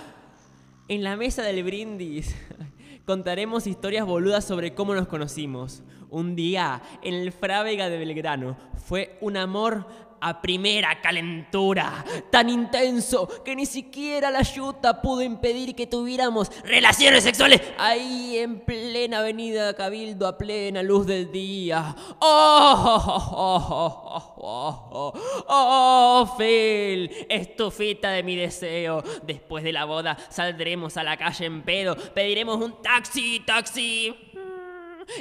En 0.88 1.04
la 1.04 1.16
mesa 1.16 1.42
del 1.42 1.62
brindis 1.62 2.34
contaremos 3.06 3.66
historias 3.66 4.06
boludas 4.06 4.44
sobre 4.44 4.74
cómo 4.74 4.94
nos 4.94 5.08
conocimos. 5.08 5.82
Un 6.10 6.36
día, 6.36 6.82
en 7.02 7.14
el 7.14 7.32
Frávega 7.32 7.88
de 7.88 7.98
Belgrano, 7.98 8.56
fue 8.86 9.16
un 9.20 9.36
amor 9.36 9.86
a 10.22 10.40
primera 10.40 11.00
calentura, 11.00 12.04
tan 12.30 12.48
intenso 12.48 13.28
que 13.44 13.56
ni 13.56 13.66
siquiera 13.66 14.30
la 14.30 14.42
yuta 14.42 15.02
pudo 15.02 15.20
impedir 15.20 15.74
que 15.74 15.88
tuviéramos 15.88 16.50
relaciones 16.62 17.24
sexuales 17.24 17.60
ahí 17.76 18.38
en 18.38 18.60
plena 18.60 19.18
avenida 19.18 19.74
Cabildo 19.74 20.28
a 20.28 20.38
plena 20.38 20.80
luz 20.80 21.06
del 21.06 21.32
día. 21.32 21.96
¡Oh! 22.20 23.02
¡Oh! 23.32 24.32
¡Oh! 24.36 25.12
¡Oh! 25.48 26.36
Phil! 26.38 27.10
Estufita 27.28 28.10
de 28.10 28.22
mi 28.22 28.36
deseo. 28.36 29.02
Después 29.24 29.64
de 29.64 29.72
la 29.72 29.86
boda 29.86 30.16
saldremos 30.30 30.96
a 30.96 31.02
la 31.02 31.16
calle 31.16 31.46
en 31.46 31.62
pedo, 31.62 31.96
pediremos 31.96 32.62
un 32.62 32.80
taxi, 32.80 33.40
taxi. 33.44 34.14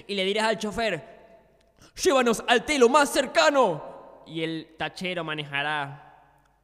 Y 0.07 0.13
le 0.13 0.25
dirás 0.25 0.45
al 0.45 0.59
chofer, 0.59 1.03
llévanos 1.95 2.43
al 2.47 2.63
telo 2.65 2.87
más 2.87 3.09
cercano. 3.09 3.90
Y 4.31 4.43
el 4.43 4.75
tachero 4.77 5.25
manejará 5.25 6.15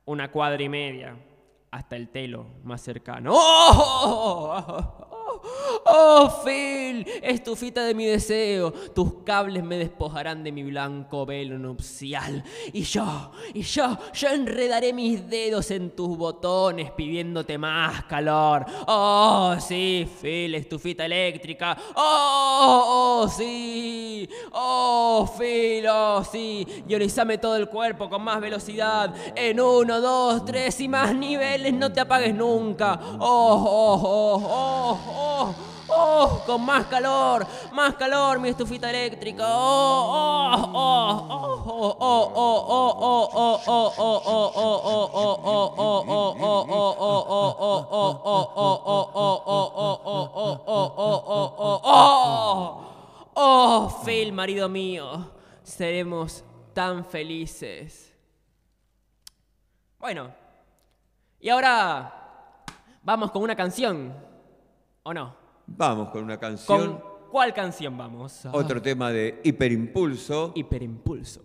una 0.06 0.32
cuadra 0.32 0.64
y 0.64 0.70
media 0.70 1.18
hasta 1.70 1.98
el 1.98 2.08
telo 2.08 2.46
más 2.64 2.82
cercano. 2.82 3.32
¡Oh! 3.34 5.17
¡Oh, 5.86 6.42
Phil! 6.44 7.06
Estufita 7.22 7.84
de 7.86 7.94
mi 7.94 8.06
deseo, 8.06 8.72
tus 8.72 9.24
cables 9.24 9.64
me 9.64 9.78
despojarán 9.78 10.44
de 10.44 10.52
mi 10.52 10.64
blanco 10.64 11.26
velo 11.26 11.58
nupcial. 11.58 12.44
Y 12.74 12.84
yo, 12.84 13.32
y 13.54 13.62
yo, 13.62 13.98
yo 14.14 14.30
enredaré 14.30 14.94
mis 14.94 15.30
dedos 15.30 15.72
en 15.72 15.92
tus 15.92 16.18
botones 16.18 16.92
pidiéndote 16.92 17.58
más 17.58 18.06
calor. 18.06 18.66
¡Oh, 18.88 19.56
sí, 19.60 20.08
Phil! 20.22 20.56
Estufita 20.56 21.06
eléctrica. 21.06 21.78
¡Oh, 21.96 23.24
oh, 23.24 23.28
sí! 23.30 24.28
¡Oh, 24.54 25.30
Phil! 25.38 25.86
¡Oh, 25.90 26.24
sí! 26.24 26.66
Ionizame 26.88 27.38
todo 27.38 27.56
el 27.56 27.68
cuerpo 27.68 28.10
con 28.10 28.24
más 28.24 28.40
velocidad. 28.42 29.14
En 29.36 29.60
uno, 29.60 30.02
dos, 30.02 30.46
tres 30.46 30.80
y 30.82 30.88
más 30.88 31.14
niveles, 31.16 31.74
no 31.74 31.92
te 31.92 32.00
apagues 32.00 32.34
nunca. 32.34 33.00
¡Oh, 33.20 33.66
oh, 33.68 34.02
oh, 34.04 34.42
oh, 34.44 35.00
oh! 35.08 35.77
¡Oh! 35.90 36.44
Con 36.46 36.66
más 36.66 36.86
calor, 36.88 37.46
más 37.72 37.96
calor, 37.96 38.40
mi 38.40 38.50
estufita 38.50 38.90
eléctrica. 38.90 39.44
¡Oh! 39.48 40.72
¡Oh! 40.74 41.58
¡Oh! 41.66 41.98
¡Oh! 42.00 42.32
¡Oh! 42.36 42.98
¡Oh! 42.98 43.62
¡Oh! 43.68 44.22
¡Oh! 51.58 51.82
¡Oh! 51.84 52.82
¡Oh! 53.36 54.02
Phil, 54.04 54.34
marido 54.34 54.68
mío, 54.68 55.32
seremos 55.64 56.44
tan 56.74 57.06
felices. 57.06 58.14
Bueno, 60.00 60.34
y 61.40 61.50
ahora 61.50 62.66
vamos 63.04 63.32
con 63.32 63.42
una 63.44 63.56
canción, 63.56 64.14
¿o 65.04 65.14
no? 65.14 65.47
Vamos 65.68 66.10
con 66.10 66.24
una 66.24 66.40
canción. 66.40 66.98
¿Con 66.98 67.04
cuál 67.30 67.54
canción 67.54 67.98
vamos? 67.98 68.48
Otro 68.52 68.82
tema 68.82 69.12
de 69.12 69.42
hiperimpulso. 69.44 70.54
Hiperimpulso. 70.56 71.44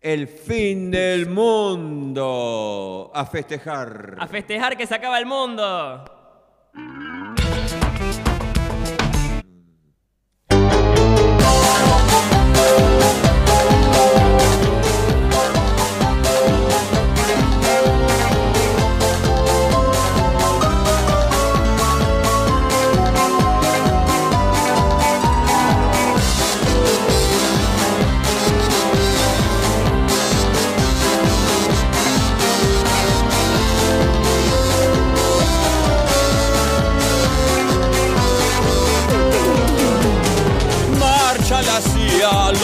El 0.00 0.26
fin 0.28 0.90
del 0.90 1.28
mundo. 1.28 3.10
A 3.14 3.24
festejar. 3.26 4.16
A 4.18 4.26
festejar 4.26 4.76
que 4.76 4.86
se 4.86 4.94
acaba 4.94 5.18
el 5.18 5.26
mundo. 5.26 6.04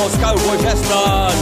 Los 0.04 0.12
cowboys 0.16 0.64
están. 0.64 1.32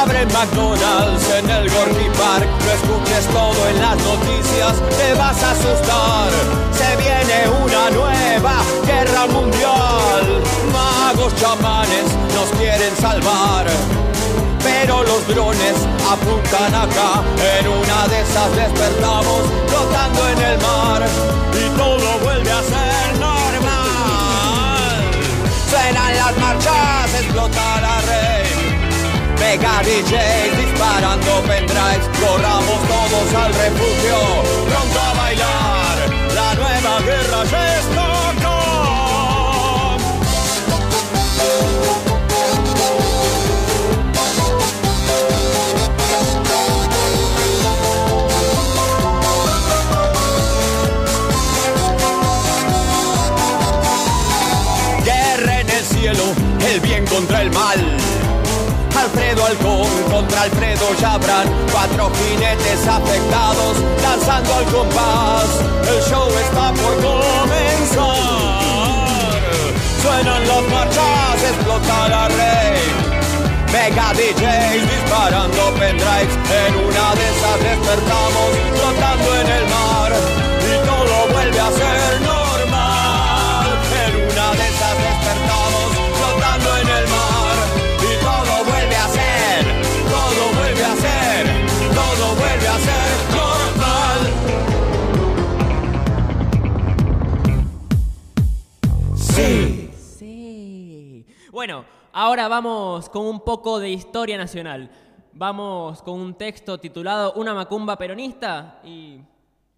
Abre 0.00 0.24
McDonald's 0.26 1.28
en 1.36 1.50
el 1.50 1.68
Gorky 1.68 2.08
Park. 2.16 2.46
No 2.64 2.70
escuches 2.78 3.26
todo 3.26 3.68
en 3.70 3.80
las 3.80 3.96
noticias, 3.96 4.74
te 4.96 5.14
vas 5.14 5.42
a 5.42 5.50
asustar. 5.50 6.30
Se 6.78 6.96
viene 6.96 7.38
una 7.64 7.90
nueva 7.90 8.56
guerra 8.86 9.26
mundial. 9.26 10.42
Magos 10.72 11.34
chamanes 11.40 12.06
nos 12.34 12.48
quieren 12.58 12.94
salvar. 13.00 13.66
Pero 14.62 15.02
los 15.02 15.26
drones 15.26 15.76
apuntan 16.08 16.72
acá. 16.74 17.22
En 17.58 17.66
una 17.66 18.06
de 18.08 18.20
esas 18.20 18.50
despertamos 18.54 19.42
flotando 19.66 20.28
en 20.28 20.38
el 20.50 20.58
mar. 20.58 21.02
Y 21.52 21.68
todo 21.76 22.18
vuelve 22.22 22.50
a 22.50 22.62
ser 22.62 23.18
normal. 23.18 23.86
Suenan 25.70 26.16
las 26.16 26.36
marchas, 26.38 26.85
explota 27.20 27.80
la 27.80 28.00
red. 28.08 28.46
Mega 29.40 29.82
DJs 29.82 30.56
disparando 30.58 31.32
pendrives. 31.46 32.06
Corramos 32.20 32.80
todos 32.94 33.34
al 33.42 33.52
refugio, 33.54 34.18
pronto 34.68 35.00
a 35.00 35.14
bailar. 35.14 35.96
La 36.34 36.54
nueva 36.54 37.00
guerra 37.00 37.44
ya 37.50 37.78
está 37.78 38.05
Alfredo 59.16 59.46
Halcón 59.46 59.88
contra 60.10 60.42
Alfredo 60.42 60.94
Chabran, 61.00 61.48
cuatro 61.72 62.12
jinetes 62.16 62.86
afectados 62.86 63.78
danzando 64.02 64.54
al 64.54 64.64
compás. 64.66 65.46
El 65.88 66.02
show 66.04 66.28
está 66.28 66.70
por 66.74 66.96
comenzar. 66.96 68.04
Suenan 70.02 70.46
las 70.46 70.62
marchas, 70.68 71.42
explota 71.48 72.08
la 72.10 72.28
red. 72.28 72.76
Mega 73.72 74.12
DJs 74.12 74.82
disparando 74.82 75.64
pendrives. 75.78 76.36
En 76.52 76.74
una 76.76 77.14
de 77.14 77.24
esas 77.32 77.58
despertamos 77.64 78.50
flotando 78.76 79.34
en 79.40 79.46
el 79.48 79.64
mar. 79.64 80.12
Y 80.60 80.86
todo 80.86 81.32
vuelve 81.32 81.60
a 81.60 81.70
ser 81.72 82.15
Bueno, 101.66 101.84
ahora 102.12 102.46
vamos 102.46 103.08
con 103.08 103.26
un 103.26 103.40
poco 103.40 103.80
de 103.80 103.90
historia 103.90 104.38
nacional. 104.38 104.88
Vamos 105.32 106.00
con 106.00 106.20
un 106.20 106.38
texto 106.38 106.78
titulado 106.78 107.32
Una 107.32 107.54
macumba 107.54 107.98
peronista 107.98 108.80
y 108.84 109.18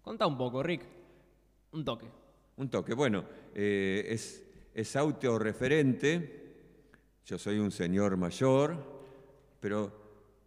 contá 0.03 0.27
un 0.27 0.37
poco, 0.37 0.61
Rick. 0.61 0.83
Un 1.71 1.83
toque. 1.83 2.05
Un 2.57 2.69
toque. 2.69 2.93
Bueno, 2.93 3.23
eh, 3.55 4.05
es, 4.07 4.45
es 4.71 4.95
autorreferente. 4.95 6.57
Yo 7.25 7.39
soy 7.39 7.57
un 7.57 7.71
señor 7.71 8.17
mayor, 8.17 8.77
pero 9.59 9.91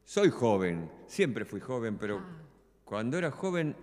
soy 0.05 0.31
joven. 0.31 0.89
Siempre 1.09 1.45
fui 1.45 1.59
joven, 1.59 1.99
pero 1.99 2.23
cuando 2.85 3.19
era 3.19 3.33
joven 3.33 3.75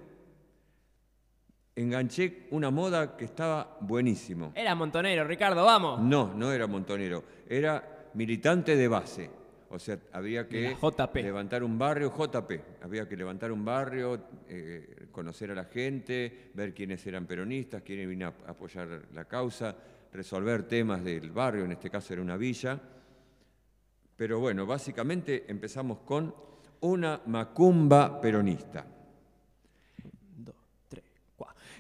enganché 1.82 2.48
una 2.52 2.70
moda 2.70 3.16
que 3.16 3.26
estaba 3.26 3.78
buenísimo. 3.80 4.52
Era 4.56 4.76
montonero, 4.76 5.24
Ricardo, 5.24 5.64
vamos. 5.64 6.02
No, 6.02 6.34
no 6.36 6.52
era 6.52 6.68
montonero, 6.68 7.24
era 7.48 8.10
militante 8.14 8.76
de 8.76 8.88
base. 8.88 9.30
O 9.72 9.78
sea, 9.78 10.00
había 10.14 10.48
que 10.48 10.76
JP. 10.76 11.16
levantar 11.16 11.64
un 11.64 11.78
barrio, 11.78 12.12
JP, 12.12 12.84
había 12.84 13.08
que 13.08 13.16
levantar 13.16 13.52
un 13.52 13.64
barrio, 13.64 14.20
eh, 14.48 15.08
conocer 15.12 15.52
a 15.52 15.56
la 15.56 15.66
gente, 15.66 16.50
ver 16.56 16.74
quiénes 16.74 17.06
eran 17.06 17.28
peronistas, 17.28 17.84
quiénes 17.84 18.08
venían 18.08 18.34
a 18.48 18.52
apoyar 18.52 19.04
la 19.14 19.26
causa, 19.26 19.76
resolver 20.12 20.64
temas 20.64 21.04
del 21.04 21.32
barrio, 21.32 21.66
en 21.66 21.74
este 21.74 21.90
caso 21.90 22.14
era 22.14 22.22
una 22.22 22.36
villa. 22.36 22.80
Pero 24.16 24.40
bueno, 24.40 24.66
básicamente 24.66 25.46
empezamos 25.48 26.00
con 26.00 26.34
una 26.82 27.22
macumba 27.28 28.20
peronista. 28.20 28.86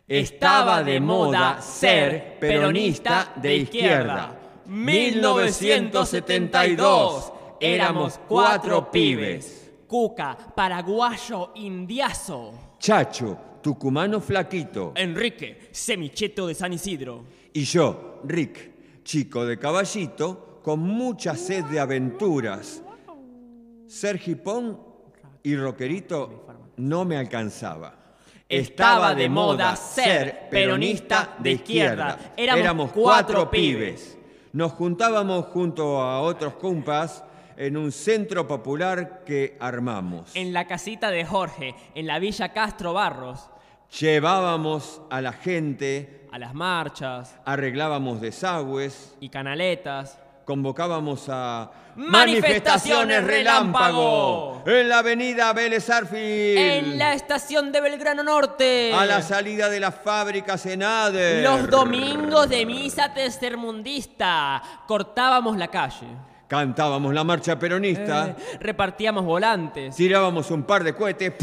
Estaba 0.09 0.81
de 0.81 0.99
moda 0.99 1.61
ser 1.61 2.39
peronista 2.39 3.31
de 3.35 3.57
izquierda. 3.57 4.39
1972. 4.65 7.33
Éramos 7.59 8.19
cuatro 8.27 8.89
pibes. 8.89 9.69
Cuca, 9.85 10.35
paraguayo, 10.55 11.51
indiazo. 11.53 12.53
Chacho, 12.79 13.37
tucumano 13.61 14.19
flaquito. 14.19 14.93
Enrique, 14.95 15.69
semicheto 15.69 16.47
de 16.47 16.55
San 16.55 16.73
Isidro. 16.73 17.25
Y 17.53 17.65
yo, 17.65 18.21
Rick, 18.23 19.03
chico 19.03 19.45
de 19.45 19.59
caballito, 19.59 20.59
con 20.63 20.79
mucha 20.79 21.35
sed 21.35 21.65
de 21.65 21.79
aventuras. 21.79 22.81
Ser 23.85 24.19
hipón 24.25 24.79
y 25.43 25.55
rockerito 25.55 26.47
no 26.77 27.05
me 27.05 27.15
alcanzaba. 27.15 27.98
Estaba 28.49 29.13
de 29.13 29.29
moda 29.29 29.75
ser 29.75 30.49
peronista 30.49 31.35
de 31.37 31.51
izquierda. 31.51 32.33
Éramos 32.35 32.91
cuatro 32.91 33.47
pibes. 33.51 34.17
Nos 34.53 34.71
juntábamos 34.71 35.45
junto 35.45 36.01
a 36.01 36.21
otros 36.21 36.55
compas 36.55 37.23
en 37.55 37.77
un 37.77 37.91
centro 37.91 38.47
popular 38.47 39.23
que 39.23 39.55
armamos. 39.59 40.35
En 40.35 40.51
la 40.51 40.65
casita 40.65 41.11
de 41.11 41.25
Jorge, 41.25 41.75
en 41.93 42.07
la 42.07 42.17
Villa 42.17 42.51
Castro 42.51 42.93
Barros. 42.93 43.51
Llevábamos 43.99 45.03
a 45.11 45.21
la 45.21 45.33
gente, 45.33 46.27
A 46.31 46.39
las 46.39 46.55
marchas 46.55 47.37
arreglábamos 47.45 48.19
desagües, 48.19 49.15
y 49.19 49.29
canaletas. 49.29 50.17
Convocábamos 50.53 51.27
a 51.29 51.69
Manifestaciones 51.95 53.23
relámpago. 53.23 54.63
en 54.65 54.89
la 54.89 54.97
avenida 54.99 55.53
Vélez 55.53 55.87
Arfield, 55.91 56.57
En 56.57 56.97
la 56.97 57.13
estación 57.13 57.71
de 57.71 57.81
Belgrano 57.81 58.23
Norte. 58.23 58.91
a 58.95 59.05
la 59.05 59.21
salida 59.21 59.69
de 59.69 59.79
las 59.79 59.93
fábricas 59.93 60.65
en 60.65 60.81
Ader, 60.81 61.43
Los 61.43 61.69
domingos 61.69 62.49
de 62.49 62.65
misa 62.65 63.13
tercermundista. 63.13 64.59
Cortábamos 64.87 65.55
la 65.55 65.67
calle. 65.67 66.07
cantábamos 66.47 67.13
la 67.13 67.23
marcha 67.23 67.59
peronista, 67.59 68.29
Eh, 68.29 68.57
repartíamos 68.59 69.23
volantes. 69.25 69.95
tirábamos 69.95 70.49
un 70.49 70.63
par 70.63 70.83
de 70.83 70.95
cohetes 70.95 71.35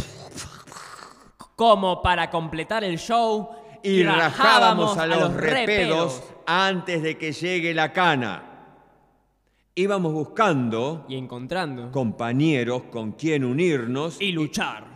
Como 1.55 2.03
para 2.03 2.29
completar 2.29 2.83
el 2.83 2.99
show. 2.99 3.51
y 3.85 4.03
rajábamos 4.03 4.99
a 4.99 5.07
los 5.07 5.33
repedos 5.33 6.25
antes 6.45 7.05
de 7.05 7.17
que 7.17 7.31
llegue 7.31 7.73
la 7.73 7.93
cana. 7.93 8.43
Íbamos 9.79 10.15
buscando 10.15 11.05
Y 11.07 11.17
encontrando. 11.17 11.93
compañeros 11.93 12.85
con 12.91 13.13
quien 13.13 13.45
unirnos 13.45 14.19
Y 14.23 14.33
luchar. 14.33 14.87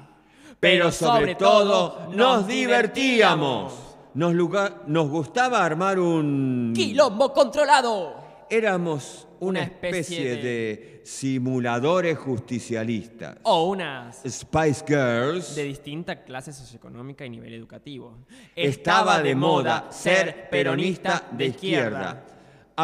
pero 0.58 0.90
sobre 0.90 1.34
todo 1.34 2.08
nos 2.14 2.46
divertíamos. 2.46 3.74
Nos, 4.14 4.32
lugar- 4.32 4.84
nos 4.86 5.10
gustaba 5.10 5.62
armar 5.64 5.98
un... 6.00 6.72
Quilombo 6.74 7.30
controlado. 7.34 8.14
Éramos 8.48 9.28
una 9.38 9.60
Una 9.60 9.62
especie 9.64 10.00
especie 10.00 10.36
de- 10.36 10.42
de 10.42 11.00
simuladores 11.04 12.16
justicialistas. 12.18 13.36
O 13.42 13.68
unas 13.68 14.22
Spice 14.26 14.82
Girls 14.88 15.54
de 15.56 15.64
distinta 15.64 16.24
clase 16.24 16.54
socioeconómica 16.54 17.26
y 17.26 17.30
nivel 17.30 17.52
educativo. 17.52 18.16
estaba 18.56 19.20
de 19.22 19.34
moda 19.34 19.88
ser 19.92 20.48
peronista 20.50 21.28
de 21.32 21.44
izquierda. 21.46 22.24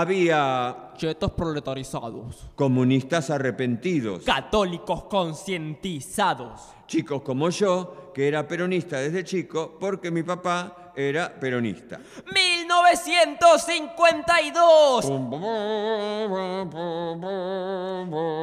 Había 0.01 0.91
Chetos 0.99 1.33
proletarizados. 1.33 2.51
comunistas 2.55 3.31
arrepentidos, 3.31 4.25
Católicos 4.25 5.05
concientizados. 5.05 6.61
chicos 6.87 7.23
como 7.23 7.49
yo, 7.49 8.13
que 8.15 8.29
era 8.29 8.47
peronista 8.47 8.99
desde 8.99 9.25
chico 9.25 9.79
porque 9.81 10.11
mi 10.11 10.23
papá 10.23 10.93
era 10.95 11.35
peronista. 11.41 11.99
1952. 12.35 15.07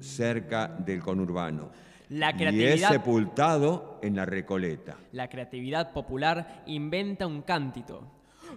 cerca 0.00 0.68
del 0.68 1.00
conurbano. 1.00 1.70
La 2.10 2.26
Y 2.26 2.32
es 2.32 2.36
creatividad, 2.36 2.90
sepultado 2.90 3.98
en 4.02 4.14
la 4.14 4.26
Recoleta. 4.26 4.98
la 5.12 5.30
creatividad 5.30 5.94
popular 5.94 6.62
inventa 6.66 7.26
un 7.26 7.40
cántito. 7.40 8.02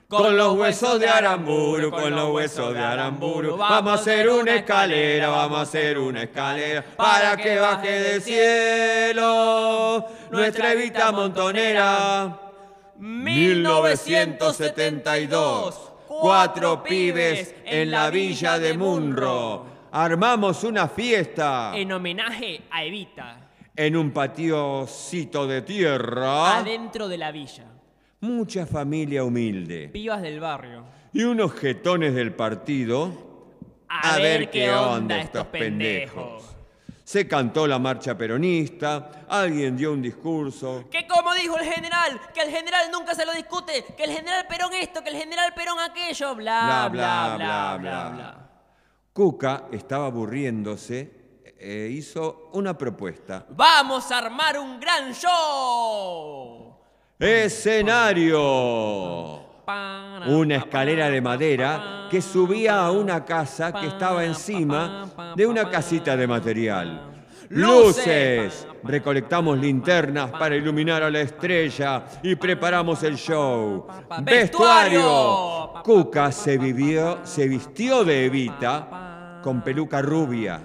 Con 0.08 0.36
los 0.36 0.58
huesos 0.58 1.00
de 1.00 1.08
Aramburu, 1.08 1.92
con 1.92 2.16
los 2.16 2.34
huesos 2.34 2.74
de 2.74 2.80
Aramburu, 2.80 3.56
vamos 3.58 3.92
a 3.92 3.96
hacer 3.96 4.28
una 4.28 4.56
escalera, 4.56 5.30
vamos 5.30 5.60
a 5.60 5.62
hacer 5.62 6.00
una 6.00 6.24
escalera 6.24 6.84
para 6.98 7.38
que 7.38 7.60
baje 7.60 7.92
del 7.92 8.22
cielo 8.22 10.04
nuestra 10.32 10.74
Evita 10.74 11.12
montonera. 11.12 12.40
1972, 12.98 15.92
cuatro 16.08 16.82
pibes 16.84 17.54
en 17.66 17.92
la 17.92 18.10
villa 18.10 18.58
de 18.58 18.76
Munro. 18.76 19.66
Armamos 19.92 20.64
una 20.64 20.88
fiesta 20.88 21.72
En 21.76 21.92
homenaje 21.92 22.62
a 22.72 22.84
Evita, 22.84 23.50
en 23.76 23.96
un 23.96 24.12
patiocito 24.12 25.46
de 25.48 25.62
tierra. 25.62 26.58
adentro 26.58 27.08
de 27.08 27.18
la 27.18 27.32
villa. 27.32 27.66
Mucha 28.22 28.66
familia 28.66 29.24
humilde. 29.24 29.90
Pibas 29.90 30.22
del 30.22 30.40
barrio. 30.40 30.84
Y 31.14 31.24
unos 31.24 31.54
jetones 31.54 32.14
del 32.14 32.34
partido. 32.34 33.30
A, 33.88 34.18
ver, 34.18 34.50
qué 34.50 34.72
onda 34.72 35.20
estos 35.20 35.48
pendejos. 35.48 36.44
Se 37.04 37.28
cantó 37.28 37.66
la 37.66 37.80
marcha 37.80 38.16
peronista, 38.16 39.26
alguien 39.28 39.76
dio 39.76 39.94
un 39.94 40.02
discurso. 40.02 40.86
Que 40.92 41.08
como 41.08 41.34
dijo 41.34 41.58
el 41.58 41.66
general, 41.66 42.20
que 42.36 42.42
el 42.42 42.52
general 42.52 42.92
nunca 42.92 43.16
se 43.16 43.26
lo 43.26 43.34
discute, 43.34 43.84
que 43.98 44.04
el 44.04 44.12
general 44.12 44.46
Perón 44.48 44.74
esto, 44.74 45.02
que 45.02 45.10
el 45.10 45.16
general 45.16 45.54
Perón 45.56 45.80
aquello, 45.80 46.36
bla, 46.36 46.88
bla, 46.92 47.36
bla, 47.36 47.78
bla, 47.80 48.10
bla. 48.10 48.50
Cuca 49.12 49.70
estaba 49.72 50.06
aburriéndose 50.06 51.42
e 51.58 51.90
hizo 51.92 52.50
una 52.54 52.78
propuesta. 52.78 53.44
Vamos 53.50 54.12
a 54.12 54.20
armar 54.20 54.60
un 54.60 54.80
gran 54.80 55.12
show. 55.14 56.69
Escenario. 57.20 58.40
Una 60.28 60.56
escalera 60.56 61.10
de 61.10 61.20
madera 61.20 62.08
que 62.10 62.22
subía 62.22 62.80
a 62.80 62.92
una 62.92 63.26
casa 63.26 63.74
que 63.74 63.88
estaba 63.88 64.24
encima 64.24 65.34
de 65.36 65.46
una 65.46 65.70
casita 65.70 66.16
de 66.16 66.26
material. 66.26 67.26
Luces. 67.50 68.66
Recolectamos 68.84 69.60
linternas 69.60 70.32
para 70.32 70.56
iluminar 70.56 71.04
a 71.04 71.10
la 71.10 71.20
estrella 71.20 72.06
y 72.24 72.36
preparamos 72.36 73.04
el 73.04 73.18
show. 73.18 73.86
Vestuario. 74.22 75.74
Cuca 75.84 76.32
se, 76.32 76.58
se 77.24 77.48
vistió 77.50 78.06
de 78.06 78.28
Evita 78.28 79.42
con 79.44 79.62
peluca 79.62 80.02
rubia, 80.02 80.62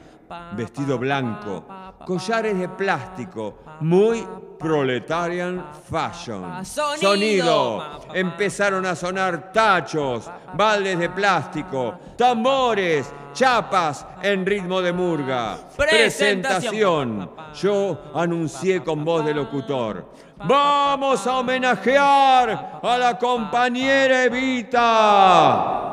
vestido 0.56 0.98
blanco, 0.98 1.66
collares 2.06 2.56
de 2.56 2.68
plástico, 2.68 3.58
muy 3.80 4.24
proletarian 4.64 5.62
fashion. 5.90 6.64
Sonido. 6.64 8.00
Empezaron 8.14 8.86
a 8.86 8.96
sonar 8.96 9.52
tachos, 9.52 10.30
baldes 10.54 10.98
de 10.98 11.10
plástico, 11.10 11.98
tambores, 12.16 13.12
chapas 13.34 14.06
en 14.22 14.46
ritmo 14.46 14.80
de 14.80 14.90
murga. 14.94 15.58
Presentación. 15.76 17.30
Yo 17.60 18.10
anuncié 18.14 18.82
con 18.82 19.04
voz 19.04 19.26
de 19.26 19.34
locutor. 19.34 20.10
Vamos 20.38 21.26
a 21.26 21.40
homenajear 21.40 22.80
a 22.82 22.98
la 22.98 23.18
compañera 23.18 24.24
Evita 24.24 25.90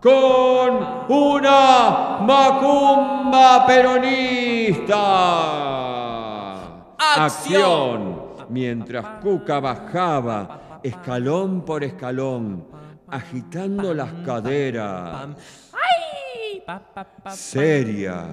con 0.00 1.06
una 1.08 2.18
macumba 2.22 3.64
peronista. 3.66 4.98
Acción. 6.98 8.28
Mientras 8.50 9.20
Cuca 9.20 9.60
bajaba 9.60 10.80
escalón 10.82 11.62
por 11.64 11.84
escalón, 11.84 12.66
agitando 13.08 13.94
las 13.94 14.12
caderas, 14.24 15.28
seria, 17.30 18.26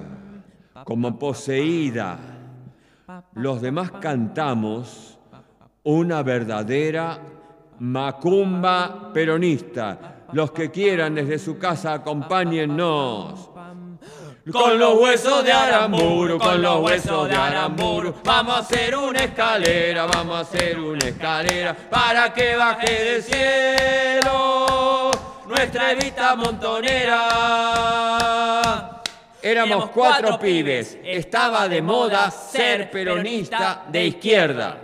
como 0.84 1.18
poseída. 1.20 2.18
Los 3.34 3.62
demás 3.62 3.92
cantamos 3.92 5.20
una 5.84 6.24
verdadera 6.24 7.20
macumba 7.80 9.12
peronista. 9.14 10.26
Los 10.32 10.52
que 10.52 10.72
quieran 10.72 11.16
desde 11.16 11.38
su 11.38 11.58
casa, 11.58 11.94
acompáñennos. 11.94 13.52
Con 14.52 14.78
los 14.78 15.00
huesos 15.00 15.44
de 15.44 15.52
Aramburu, 15.52 16.38
con 16.38 16.62
los 16.62 16.80
huesos 16.84 17.28
de 17.28 17.36
Aramburu, 17.36 18.14
vamos 18.24 18.56
a 18.56 18.60
hacer 18.60 18.96
una 18.96 19.24
escalera, 19.24 20.06
vamos 20.06 20.38
a 20.38 20.42
hacer 20.42 20.80
una 20.80 21.08
escalera 21.08 21.74
para 21.74 22.32
que 22.32 22.56
baje 22.56 23.04
del 23.04 23.24
cielo 23.24 25.10
nuestra 25.48 25.94
evita 25.94 26.36
montonera. 26.36 27.22
Éramos 29.42 29.90
cuatro 29.90 30.38
pibes, 30.38 31.00
estaba 31.04 31.68
de 31.68 31.82
moda 31.82 32.30
ser 32.30 32.92
peronista 32.92 33.86
de 33.88 34.06
izquierda. 34.06 34.78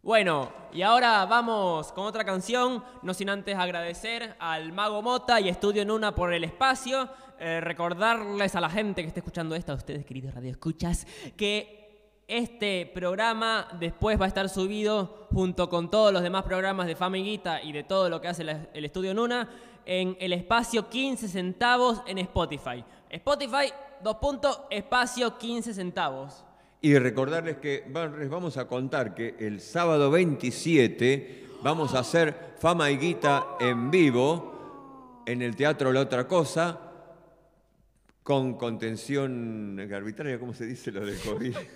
Bueno, 0.00 0.52
y 0.74 0.82
ahora 0.82 1.24
vamos 1.26 1.92
con 1.92 2.04
otra 2.04 2.24
canción, 2.24 2.82
no 3.02 3.14
sin 3.14 3.30
antes 3.30 3.56
agradecer 3.56 4.34
al 4.40 4.72
Mago 4.72 5.02
Mota 5.02 5.40
y 5.40 5.48
Estudio 5.48 5.84
Nuna 5.84 6.16
por 6.16 6.32
el 6.32 6.42
espacio, 6.42 7.08
eh, 7.38 7.60
recordarles 7.60 8.56
a 8.56 8.60
la 8.60 8.68
gente 8.68 9.00
que 9.02 9.06
esté 9.06 9.20
escuchando 9.20 9.54
esto, 9.54 9.70
a 9.70 9.76
ustedes 9.76 10.04
queridos 10.04 10.34
radioescuchas, 10.34 11.06
que 11.36 12.24
este 12.26 12.90
programa 12.92 13.68
después 13.78 14.20
va 14.20 14.24
a 14.24 14.28
estar 14.28 14.48
subido 14.48 15.28
junto 15.32 15.68
con 15.70 15.90
todos 15.90 16.12
los 16.12 16.22
demás 16.22 16.42
programas 16.42 16.88
de 16.88 16.96
Famiguita 16.96 17.62
y 17.62 17.70
de 17.70 17.84
todo 17.84 18.08
lo 18.08 18.20
que 18.20 18.26
hace 18.26 18.42
el 18.42 18.84
Estudio 18.84 19.14
Nuna 19.14 19.48
en 19.86 20.16
el 20.18 20.32
espacio 20.32 20.88
15 20.88 21.28
centavos 21.28 22.02
en 22.06 22.18
Spotify. 22.18 22.84
Spotify, 23.10 23.72
dos 24.02 24.16
puntos, 24.16 24.60
espacio 24.70 25.38
15 25.38 25.72
centavos. 25.72 26.44
Y 26.84 26.98
recordarles 26.98 27.56
que 27.56 27.82
les 28.18 28.28
vamos 28.28 28.58
a 28.58 28.66
contar 28.68 29.14
que 29.14 29.36
el 29.38 29.62
sábado 29.62 30.10
27 30.10 31.46
vamos 31.62 31.94
a 31.94 32.00
hacer 32.00 32.36
Fama 32.58 32.90
y 32.90 32.98
Guita 32.98 33.56
en 33.58 33.90
vivo 33.90 35.22
en 35.24 35.40
el 35.40 35.56
Teatro 35.56 35.90
La 35.94 36.00
Otra 36.02 36.28
Cosa 36.28 36.78
con 38.22 38.58
contención 38.58 39.80
arbitraria, 39.94 40.38
¿cómo 40.38 40.52
se 40.52 40.66
dice 40.66 40.92
lo 40.92 41.06
de 41.06 41.16
COVID? 41.16 41.56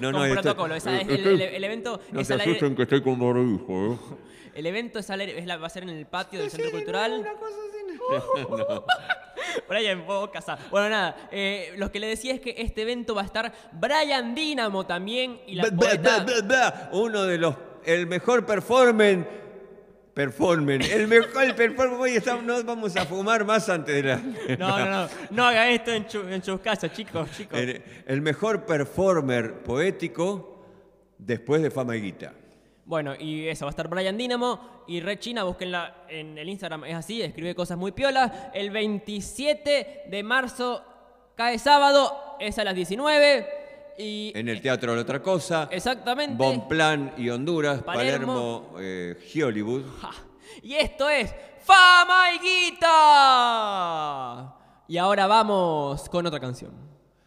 No, 0.00 0.12
Con 0.12 0.22
esto- 0.24 0.34
protocolo, 0.40 0.74
es 0.76 0.86
el, 0.86 0.94
estoy- 1.00 1.16
el- 1.34 1.40
el 1.42 1.64
evento 1.64 2.00
no 2.12 2.20
es 2.20 2.28
se 2.28 2.34
aire- 2.34 2.44
asusten 2.44 2.74
que 2.76 2.82
estoy 2.84 3.02
con 3.02 3.18
barbijo, 3.18 3.92
¿eh? 3.94 3.98
El 4.54 4.66
evento 4.66 4.98
es 5.00 5.10
al 5.10 5.20
aire- 5.20 5.38
es 5.38 5.46
la- 5.46 5.58
va 5.58 5.66
a 5.66 5.70
ser 5.70 5.82
en 5.82 5.90
el 5.90 6.06
patio 6.06 6.40
del 6.40 6.50
Centro 6.50 6.70
Cultural. 6.70 7.18
Por 7.18 7.26
ahí 7.28 7.34
en 9.88 10.06
boca. 10.06 10.40
sa- 10.40 10.58
Bueno, 10.70 10.88
nada. 10.90 11.16
eh, 11.30 11.72
lo 11.76 11.90
que 11.90 12.00
le 12.00 12.06
decía 12.08 12.34
es 12.34 12.40
que 12.40 12.54
este 12.58 12.82
evento 12.82 13.14
va 13.14 13.22
a 13.22 13.24
estar 13.26 13.52
Brian 13.72 14.34
Dynamo 14.34 14.84
también. 14.86 15.40
Y 15.46 15.54
la 15.54 15.64
Ba- 15.64 15.70
ba- 15.70 15.76
poeta- 15.76 16.24
ba- 16.24 16.42
ba- 16.46 16.90
Uno 16.92 17.24
de 17.24 17.38
los, 17.38 17.54
el 17.84 18.06
mejor 18.06 18.44
performance, 18.46 19.26
performance, 20.14 20.90
el 20.92 21.06
mejor 21.08 21.54
performance, 21.54 22.16
estamos- 22.16 22.44
no 22.44 22.62
vamos 22.64 22.96
a 22.96 23.06
fumar 23.06 23.44
más 23.44 23.68
antes 23.68 23.94
de 23.94 24.02
la... 24.02 24.16
No, 24.58 24.78
no, 24.78 24.86
no. 25.04 25.08
No 25.30 25.46
haga 25.46 25.70
esto 25.70 25.92
en, 25.92 26.06
chu- 26.06 26.28
en 26.28 26.42
sus 26.42 26.60
casas, 26.60 26.92
chicos, 26.92 27.30
chicos. 27.36 27.58
El, 27.58 27.82
el 28.06 28.20
mejor 28.20 28.66
performer 28.66 29.62
poético 29.62 30.66
después 31.16 31.62
de 31.62 31.70
Fama 31.70 31.96
y 31.96 32.02
Guita. 32.02 32.32
Bueno, 32.90 33.14
y 33.16 33.46
eso, 33.46 33.66
va 33.66 33.68
a 33.68 33.70
estar 33.70 33.86
Brian 33.86 34.18
Dynamo 34.18 34.82
y 34.88 35.00
Red 35.00 35.20
China, 35.20 35.44
búsquenla 35.44 36.06
en 36.08 36.36
el 36.36 36.48
Instagram, 36.48 36.86
es 36.86 36.96
así, 36.96 37.22
escribe 37.22 37.54
cosas 37.54 37.78
muy 37.78 37.92
piolas. 37.92 38.32
El 38.52 38.70
27 38.70 40.06
de 40.08 40.22
marzo 40.24 40.82
cae 41.36 41.60
sábado, 41.60 42.36
es 42.40 42.58
a 42.58 42.64
las 42.64 42.74
19. 42.74 43.46
Y 43.96 44.32
En 44.34 44.48
el 44.48 44.60
Teatro 44.60 44.96
La 44.96 45.02
Otra 45.02 45.22
Cosa, 45.22 45.68
exactamente. 45.70 46.34
Bonplan 46.36 47.14
y 47.16 47.30
Honduras, 47.30 47.80
Palermo. 47.84 48.72
Palermo, 48.72 48.80
eh, 48.80 49.16
Hollywood. 49.40 49.84
Ja. 50.00 50.10
Y 50.60 50.74
esto 50.74 51.08
es 51.08 51.32
Fama 51.60 52.34
y 52.34 52.40
Guita. 52.40 52.96
Y 54.88 54.98
ahora 54.98 55.28
vamos 55.28 56.08
con 56.08 56.26
otra 56.26 56.40
canción. 56.40 56.72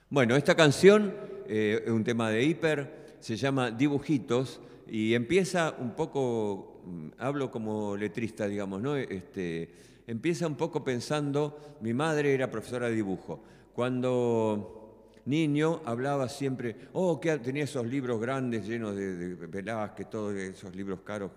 Bueno, 0.09 0.35
esta 0.35 0.55
canción 0.55 1.15
eh, 1.47 1.83
es 1.85 1.89
un 1.89 2.03
tema 2.03 2.29
de 2.29 2.43
hiper, 2.43 3.15
se 3.21 3.37
llama 3.37 3.71
Dibujitos 3.71 4.59
y 4.87 5.13
empieza 5.13 5.75
un 5.79 5.91
poco, 5.91 6.81
mm, 6.85 7.07
hablo 7.17 7.51
como 7.51 7.95
letrista, 7.95 8.47
digamos, 8.47 8.81
¿no? 8.81 8.95
Este, 8.95 9.69
empieza 10.07 10.47
un 10.47 10.55
poco 10.55 10.83
pensando, 10.83 11.77
mi 11.81 11.93
madre 11.93 12.33
era 12.33 12.49
profesora 12.51 12.89
de 12.89 12.95
dibujo. 12.95 13.43
Cuando 13.73 14.83
niño 15.25 15.81
hablaba 15.85 16.27
siempre, 16.27 16.75
oh, 16.93 17.19
que 17.19 17.37
tenía 17.39 17.63
esos 17.63 17.85
libros 17.87 18.19
grandes 18.19 18.67
llenos 18.67 18.95
de, 18.95 19.15
de 19.15 19.47
Velázquez, 19.47 20.09
todos 20.09 20.35
esos 20.35 20.75
libros 20.75 20.99
caros, 21.03 21.31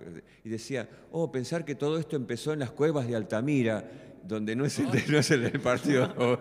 y 0.44 0.48
decía, 0.48 0.88
oh, 1.12 1.30
pensar 1.30 1.64
que 1.64 1.74
todo 1.74 1.98
esto 1.98 2.16
empezó 2.16 2.52
en 2.52 2.58
las 2.58 2.72
cuevas 2.72 3.06
de 3.06 3.16
Altamira, 3.16 3.88
donde 4.26 4.56
no 4.56 4.64
es 4.64 4.78
el, 4.78 4.86
no 5.08 5.18
es 5.18 5.30
el 5.30 5.42
del 5.42 5.60
partido. 5.60 6.40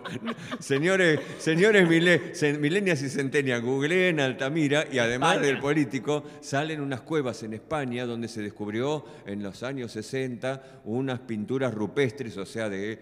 señores, 0.58 1.20
señores 1.38 1.88
milenias 1.88 3.02
y 3.02 3.08
centenias, 3.08 3.62
googleen 3.62 4.20
Altamira 4.20 4.86
y 4.90 4.98
además 4.98 5.34
España. 5.34 5.46
del 5.52 5.60
político, 5.60 6.24
salen 6.40 6.80
unas 6.80 7.02
cuevas 7.02 7.42
en 7.42 7.54
España 7.54 8.06
donde 8.06 8.28
se 8.28 8.42
descubrió 8.42 9.04
en 9.26 9.42
los 9.42 9.62
años 9.62 9.92
60 9.92 10.82
unas 10.84 11.20
pinturas 11.20 11.72
rupestres, 11.72 12.36
o 12.36 12.46
sea, 12.46 12.68
de, 12.68 12.98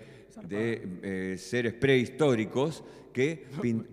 de 0.48 0.88
eh, 1.02 1.36
seres 1.38 1.74
prehistóricos 1.74 2.84
que 3.12 3.46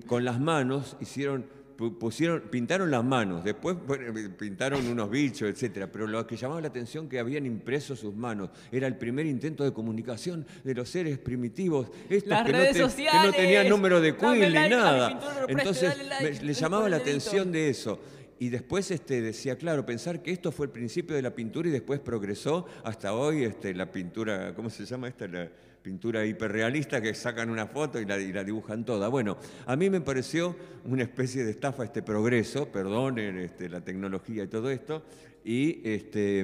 con 0.08 0.26
las 0.26 0.40
manos 0.40 0.98
hicieron 1.00 1.46
pusieron 1.90 2.42
pintaron 2.52 2.92
las 2.92 3.04
manos 3.04 3.44
después 3.44 3.76
bueno, 3.88 4.14
pintaron 4.38 4.86
unos 4.88 5.10
bichos 5.10 5.50
etcétera 5.50 5.92
pero 5.92 6.08
lo 6.08 6.26
que 6.28 6.36
llamaba 6.38 6.62
la 6.62 6.68
atención 6.68 7.10
que 7.10 7.20
habían 7.20 7.46
impreso 7.46 7.96
sus 7.96 8.16
manos 8.16 8.50
era 8.72 8.88
el 8.88 8.98
primer 8.98 9.26
intento 9.26 9.64
de 9.64 9.74
comunicación 9.74 10.46
de 10.64 10.76
los 10.76 10.90
seres 10.90 11.18
primitivos 11.18 11.88
estos 12.10 12.30
Las 12.30 12.46
que, 12.46 12.52
redes 12.52 12.78
no 12.78 12.88
te- 12.90 12.96
que 12.96 13.04
no 13.04 13.32
tenían 13.32 13.32
sociales. 13.32 13.70
número 13.70 14.02
de 14.02 14.16
quill 14.16 14.40
ni 14.54 14.70
nada. 14.70 15.20
entonces 15.48 16.42
le 16.44 16.54
llamaba 16.54 16.90
la 16.90 16.98
atención 16.98 17.52
de 17.52 17.70
eso 17.70 18.00
y 18.42 18.50
después 18.50 18.90
este, 18.90 19.22
decía, 19.22 19.56
claro, 19.56 19.86
pensar 19.86 20.24
que 20.24 20.32
esto 20.32 20.52
fue 20.52 20.66
el 20.66 20.72
principio 20.72 21.16
de 21.16 21.22
la 21.22 21.30
pintura 21.30 21.70
y 21.70 21.72
después 21.72 22.00
progresó 22.00 22.66
hasta 22.84 23.14
hoy 23.14 23.44
este, 23.44 23.72
la 23.76 23.92
pintura, 23.92 24.56
¿cómo 24.56 24.72
se 24.72 24.84
llama 24.84 25.10
esta? 25.10 25.28
La 25.28 25.48
pintura 25.84 26.26
hiperrealista 26.26 27.00
que 27.00 27.14
sacan 27.14 27.52
una 27.52 27.68
foto 27.68 28.02
y 28.02 28.06
la, 28.06 28.18
y 28.18 28.34
la 28.34 28.44
dibujan 28.44 28.84
toda. 28.84 29.10
Bueno, 29.10 29.38
a 29.68 29.76
mí 29.76 29.92
me 29.92 30.02
pareció 30.02 30.56
una 30.86 31.04
especie 31.04 31.44
de 31.44 31.52
estafa 31.52 31.84
este 31.84 32.02
progreso, 32.02 32.68
perdonen 32.72 33.38
este, 33.38 33.70
la 33.70 33.82
tecnología 33.82 34.44
y 34.44 34.48
todo 34.48 34.72
esto, 34.72 35.04
y 35.46 35.80
este, 35.88 36.44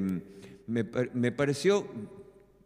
me, 0.68 0.86
me 1.16 1.32
pareció 1.32 1.88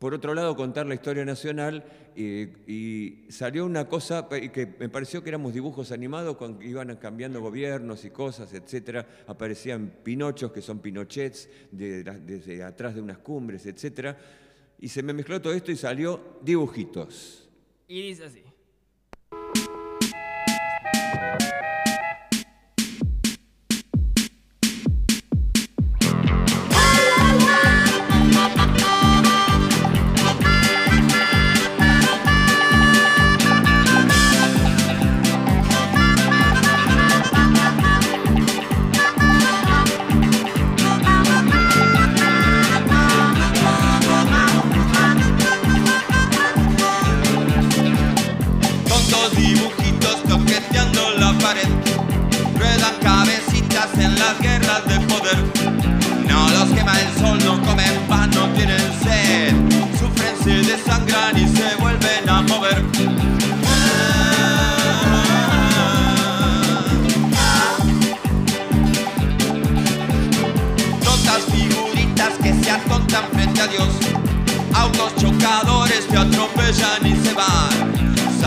por 0.01 0.15
otro 0.15 0.33
lado, 0.33 0.55
contar 0.55 0.87
la 0.87 0.95
historia 0.95 1.23
nacional 1.23 1.83
y 2.15 3.29
salió 3.29 3.67
una 3.67 3.87
cosa 3.87 4.27
que 4.27 4.75
me 4.79 4.89
pareció 4.89 5.21
que 5.21 5.29
éramos 5.29 5.53
dibujos 5.53 5.91
animados 5.91 6.37
cuando 6.37 6.63
iban 6.63 6.95
cambiando 6.95 7.39
gobiernos 7.39 8.03
y 8.03 8.09
cosas, 8.09 8.51
etcétera. 8.51 9.07
Aparecían 9.27 9.97
pinochos 10.03 10.51
que 10.51 10.63
son 10.63 10.79
pinochets 10.79 11.47
de, 11.69 12.03
desde 12.03 12.63
atrás 12.63 12.95
de 12.95 13.01
unas 13.01 13.19
cumbres, 13.19 13.67
etcétera. 13.67 14.17
Y 14.79 14.87
se 14.87 15.03
me 15.03 15.13
mezcló 15.13 15.39
todo 15.39 15.53
esto 15.53 15.71
y 15.71 15.75
salió 15.75 16.39
dibujitos. 16.41 17.47
Y 17.87 18.01
dice 18.01 18.25
así. 18.25 18.41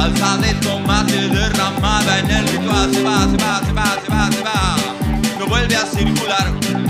Salsa 0.05 0.37
de 0.37 0.53
tomate 0.57 1.29
derramada 1.31 2.19
en 2.19 2.31
el 2.31 2.47
ritual. 2.49 2.93
Se 2.93 3.03
va, 3.03 3.21
se 3.21 3.37
va, 3.39 3.61
se 3.65 3.73
va, 3.73 3.99
se 4.03 4.13
va, 4.13 4.31
se 4.31 4.43
va. 4.43 4.77
No 5.39 5.47
vuelve 5.47 5.77
a 5.77 5.87
circular. 5.87 6.84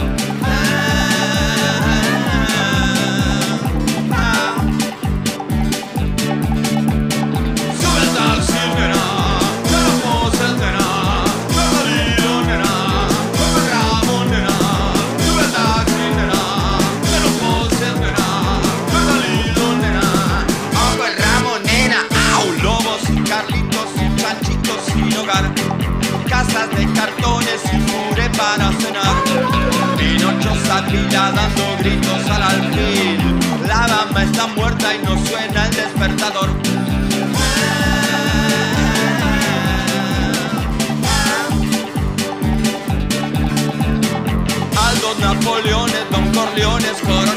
Dando 31.02 31.76
gritos 31.78 32.30
al 32.30 32.42
alfil. 32.42 33.18
La 33.66 33.86
dama 33.86 34.22
está 34.22 34.46
muerta 34.46 34.94
y 34.94 34.98
no 35.04 35.16
suena 35.26 35.66
el 35.66 35.74
despertador. 35.74 36.50
Aldos 44.88 45.18
Napoleones, 45.18 46.10
Don 46.10 46.32
Corleones, 46.32 47.00
coronel. 47.02 47.33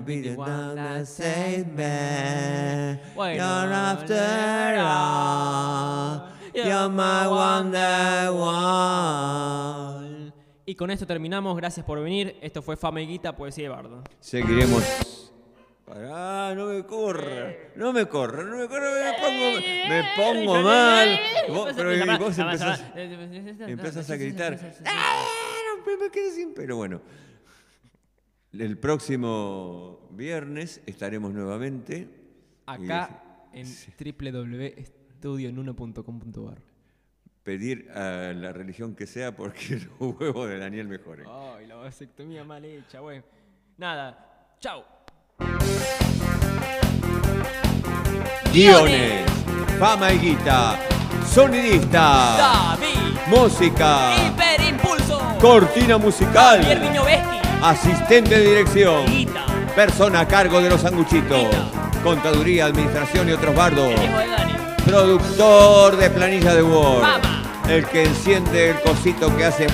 gonna 0.00 0.02
be 0.02 0.22
the 0.22 0.34
one 0.36 0.76
that 0.76 1.06
saves 1.06 1.66
me. 1.66 2.98
Bueno, 3.14 3.34
You're 3.34 3.72
after 3.72 4.78
all. 4.78 6.28
You're 6.54 6.88
my 6.88 7.28
wonder 7.28 8.32
one. 8.32 10.32
Y 10.66 10.74
con 10.74 10.90
esto 10.90 11.06
terminamos. 11.06 11.54
Gracias 11.56 11.84
por 11.84 12.00
venir. 12.00 12.38
Esto 12.40 12.62
fue 12.62 12.76
Fama 12.76 13.02
y 13.02 13.06
Guita, 13.06 13.36
Poesía 13.36 13.64
de 13.64 13.68
Bardo. 13.70 14.02
Seguiremos. 14.20 14.82
Pará, 15.84 16.54
no 16.54 16.66
me 16.66 16.86
corra, 16.86 17.52
no 17.74 17.92
me 17.92 18.06
corra, 18.06 18.44
no 18.44 18.56
me 18.58 18.68
corra, 18.68 18.92
me 18.92 19.12
pongo, 19.20 19.60
me 19.88 20.04
pongo 20.16 20.62
mal. 20.62 21.18
Vos, 21.48 21.72
pero 21.74 21.92
y 21.92 21.98
vos 22.16 22.38
empezás, 22.38 22.84
empezás 22.94 24.08
a 24.08 24.16
gritar. 24.16 24.56
¡Ah! 24.86 25.24
No, 25.84 25.98
me 25.98 26.08
quedé 26.10 26.30
sin 26.30 26.54
pero 26.54 26.76
bueno. 26.76 27.02
El 28.52 28.78
próximo 28.78 30.08
viernes 30.10 30.80
estaremos 30.86 31.32
nuevamente. 31.32 32.08
Acá 32.66 33.22
en 33.52 33.66
www.estudioen1.com.ar. 33.66 36.58
Pedir 37.44 37.90
a 37.92 38.32
la 38.34 38.52
religión 38.52 38.94
que 38.94 39.06
sea 39.06 39.34
porque 39.34 39.80
los 40.00 40.14
huevos 40.20 40.48
de 40.48 40.58
Daniel 40.58 40.88
mejoren. 40.88 41.26
Ay, 41.28 41.66
la 41.66 41.76
vasectomía 41.76 42.44
mal 42.44 42.62
hecha, 42.64 43.00
güey. 43.00 43.22
Nada. 43.78 44.56
Chau. 44.60 44.82
Guiones, 48.52 49.30
fama 49.78 50.12
y 50.12 50.18
guita, 50.18 50.76
sonidista, 51.24 52.76
David. 52.76 53.16
música, 53.28 54.12
Hiperimpulso. 54.26 55.20
cortina 55.40 55.96
musical. 55.98 56.60
Asistente 57.62 58.38
de 58.38 58.46
dirección. 58.46 59.04
Persona 59.74 60.20
a 60.20 60.28
cargo 60.28 60.60
de 60.60 60.70
los 60.70 60.80
sanguchitos. 60.80 61.46
Contaduría, 62.02 62.66
administración 62.66 63.28
y 63.28 63.32
otros 63.32 63.54
bardos. 63.54 63.92
Productor 64.84 65.96
de 65.96 66.10
planilla 66.10 66.54
de 66.54 66.62
Word. 66.62 67.04
El 67.68 67.86
que 67.86 68.04
enciende 68.04 68.70
el 68.70 68.80
cosito 68.80 69.34
que 69.36 69.44
hace 69.44 69.66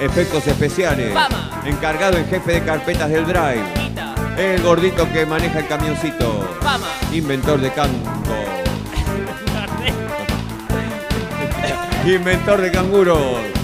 efectos 0.00 0.46
especiales. 0.46 1.16
Encargado 1.64 2.18
en 2.18 2.26
jefe 2.28 2.52
de 2.52 2.62
carpetas 2.62 3.08
del 3.08 3.26
Drive. 3.26 3.64
El 4.36 4.62
gordito 4.62 5.10
que 5.12 5.24
maneja 5.24 5.60
el 5.60 5.66
camioncito. 5.66 6.48
Inventor 7.12 7.60
de 7.60 7.70
canto. 7.72 8.10
Inventor 12.06 12.60
de 12.60 12.70
canguros. 12.70 13.55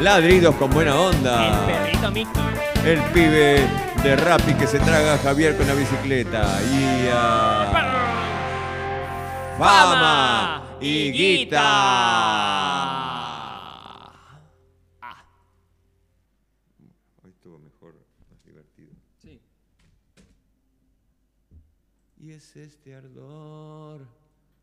Ladridos 0.00 0.54
con 0.54 0.70
buena 0.70 0.92
El 0.92 0.96
onda. 0.96 1.66
perrito 1.66 2.10
Mickey. 2.12 2.42
El 2.84 3.00
pibe 3.12 3.66
de 4.02 4.16
Rappi 4.16 4.54
que 4.54 4.66
se 4.68 4.78
traga 4.78 5.14
a 5.14 5.18
Javier 5.18 5.56
con 5.56 5.66
la 5.66 5.74
bicicleta. 5.74 6.60
Y 6.72 7.08
a... 7.12 7.72
Fama 9.58 10.62
y 10.80 11.10
guita. 11.10 11.58
Hoy 17.24 17.30
estuvo 17.30 17.58
mejor, 17.58 17.94
más 18.30 18.44
divertido. 18.44 18.92
Sí. 19.20 19.42
Y 22.20 22.30
es 22.30 22.54
este 22.54 22.94
ardor 22.94 23.57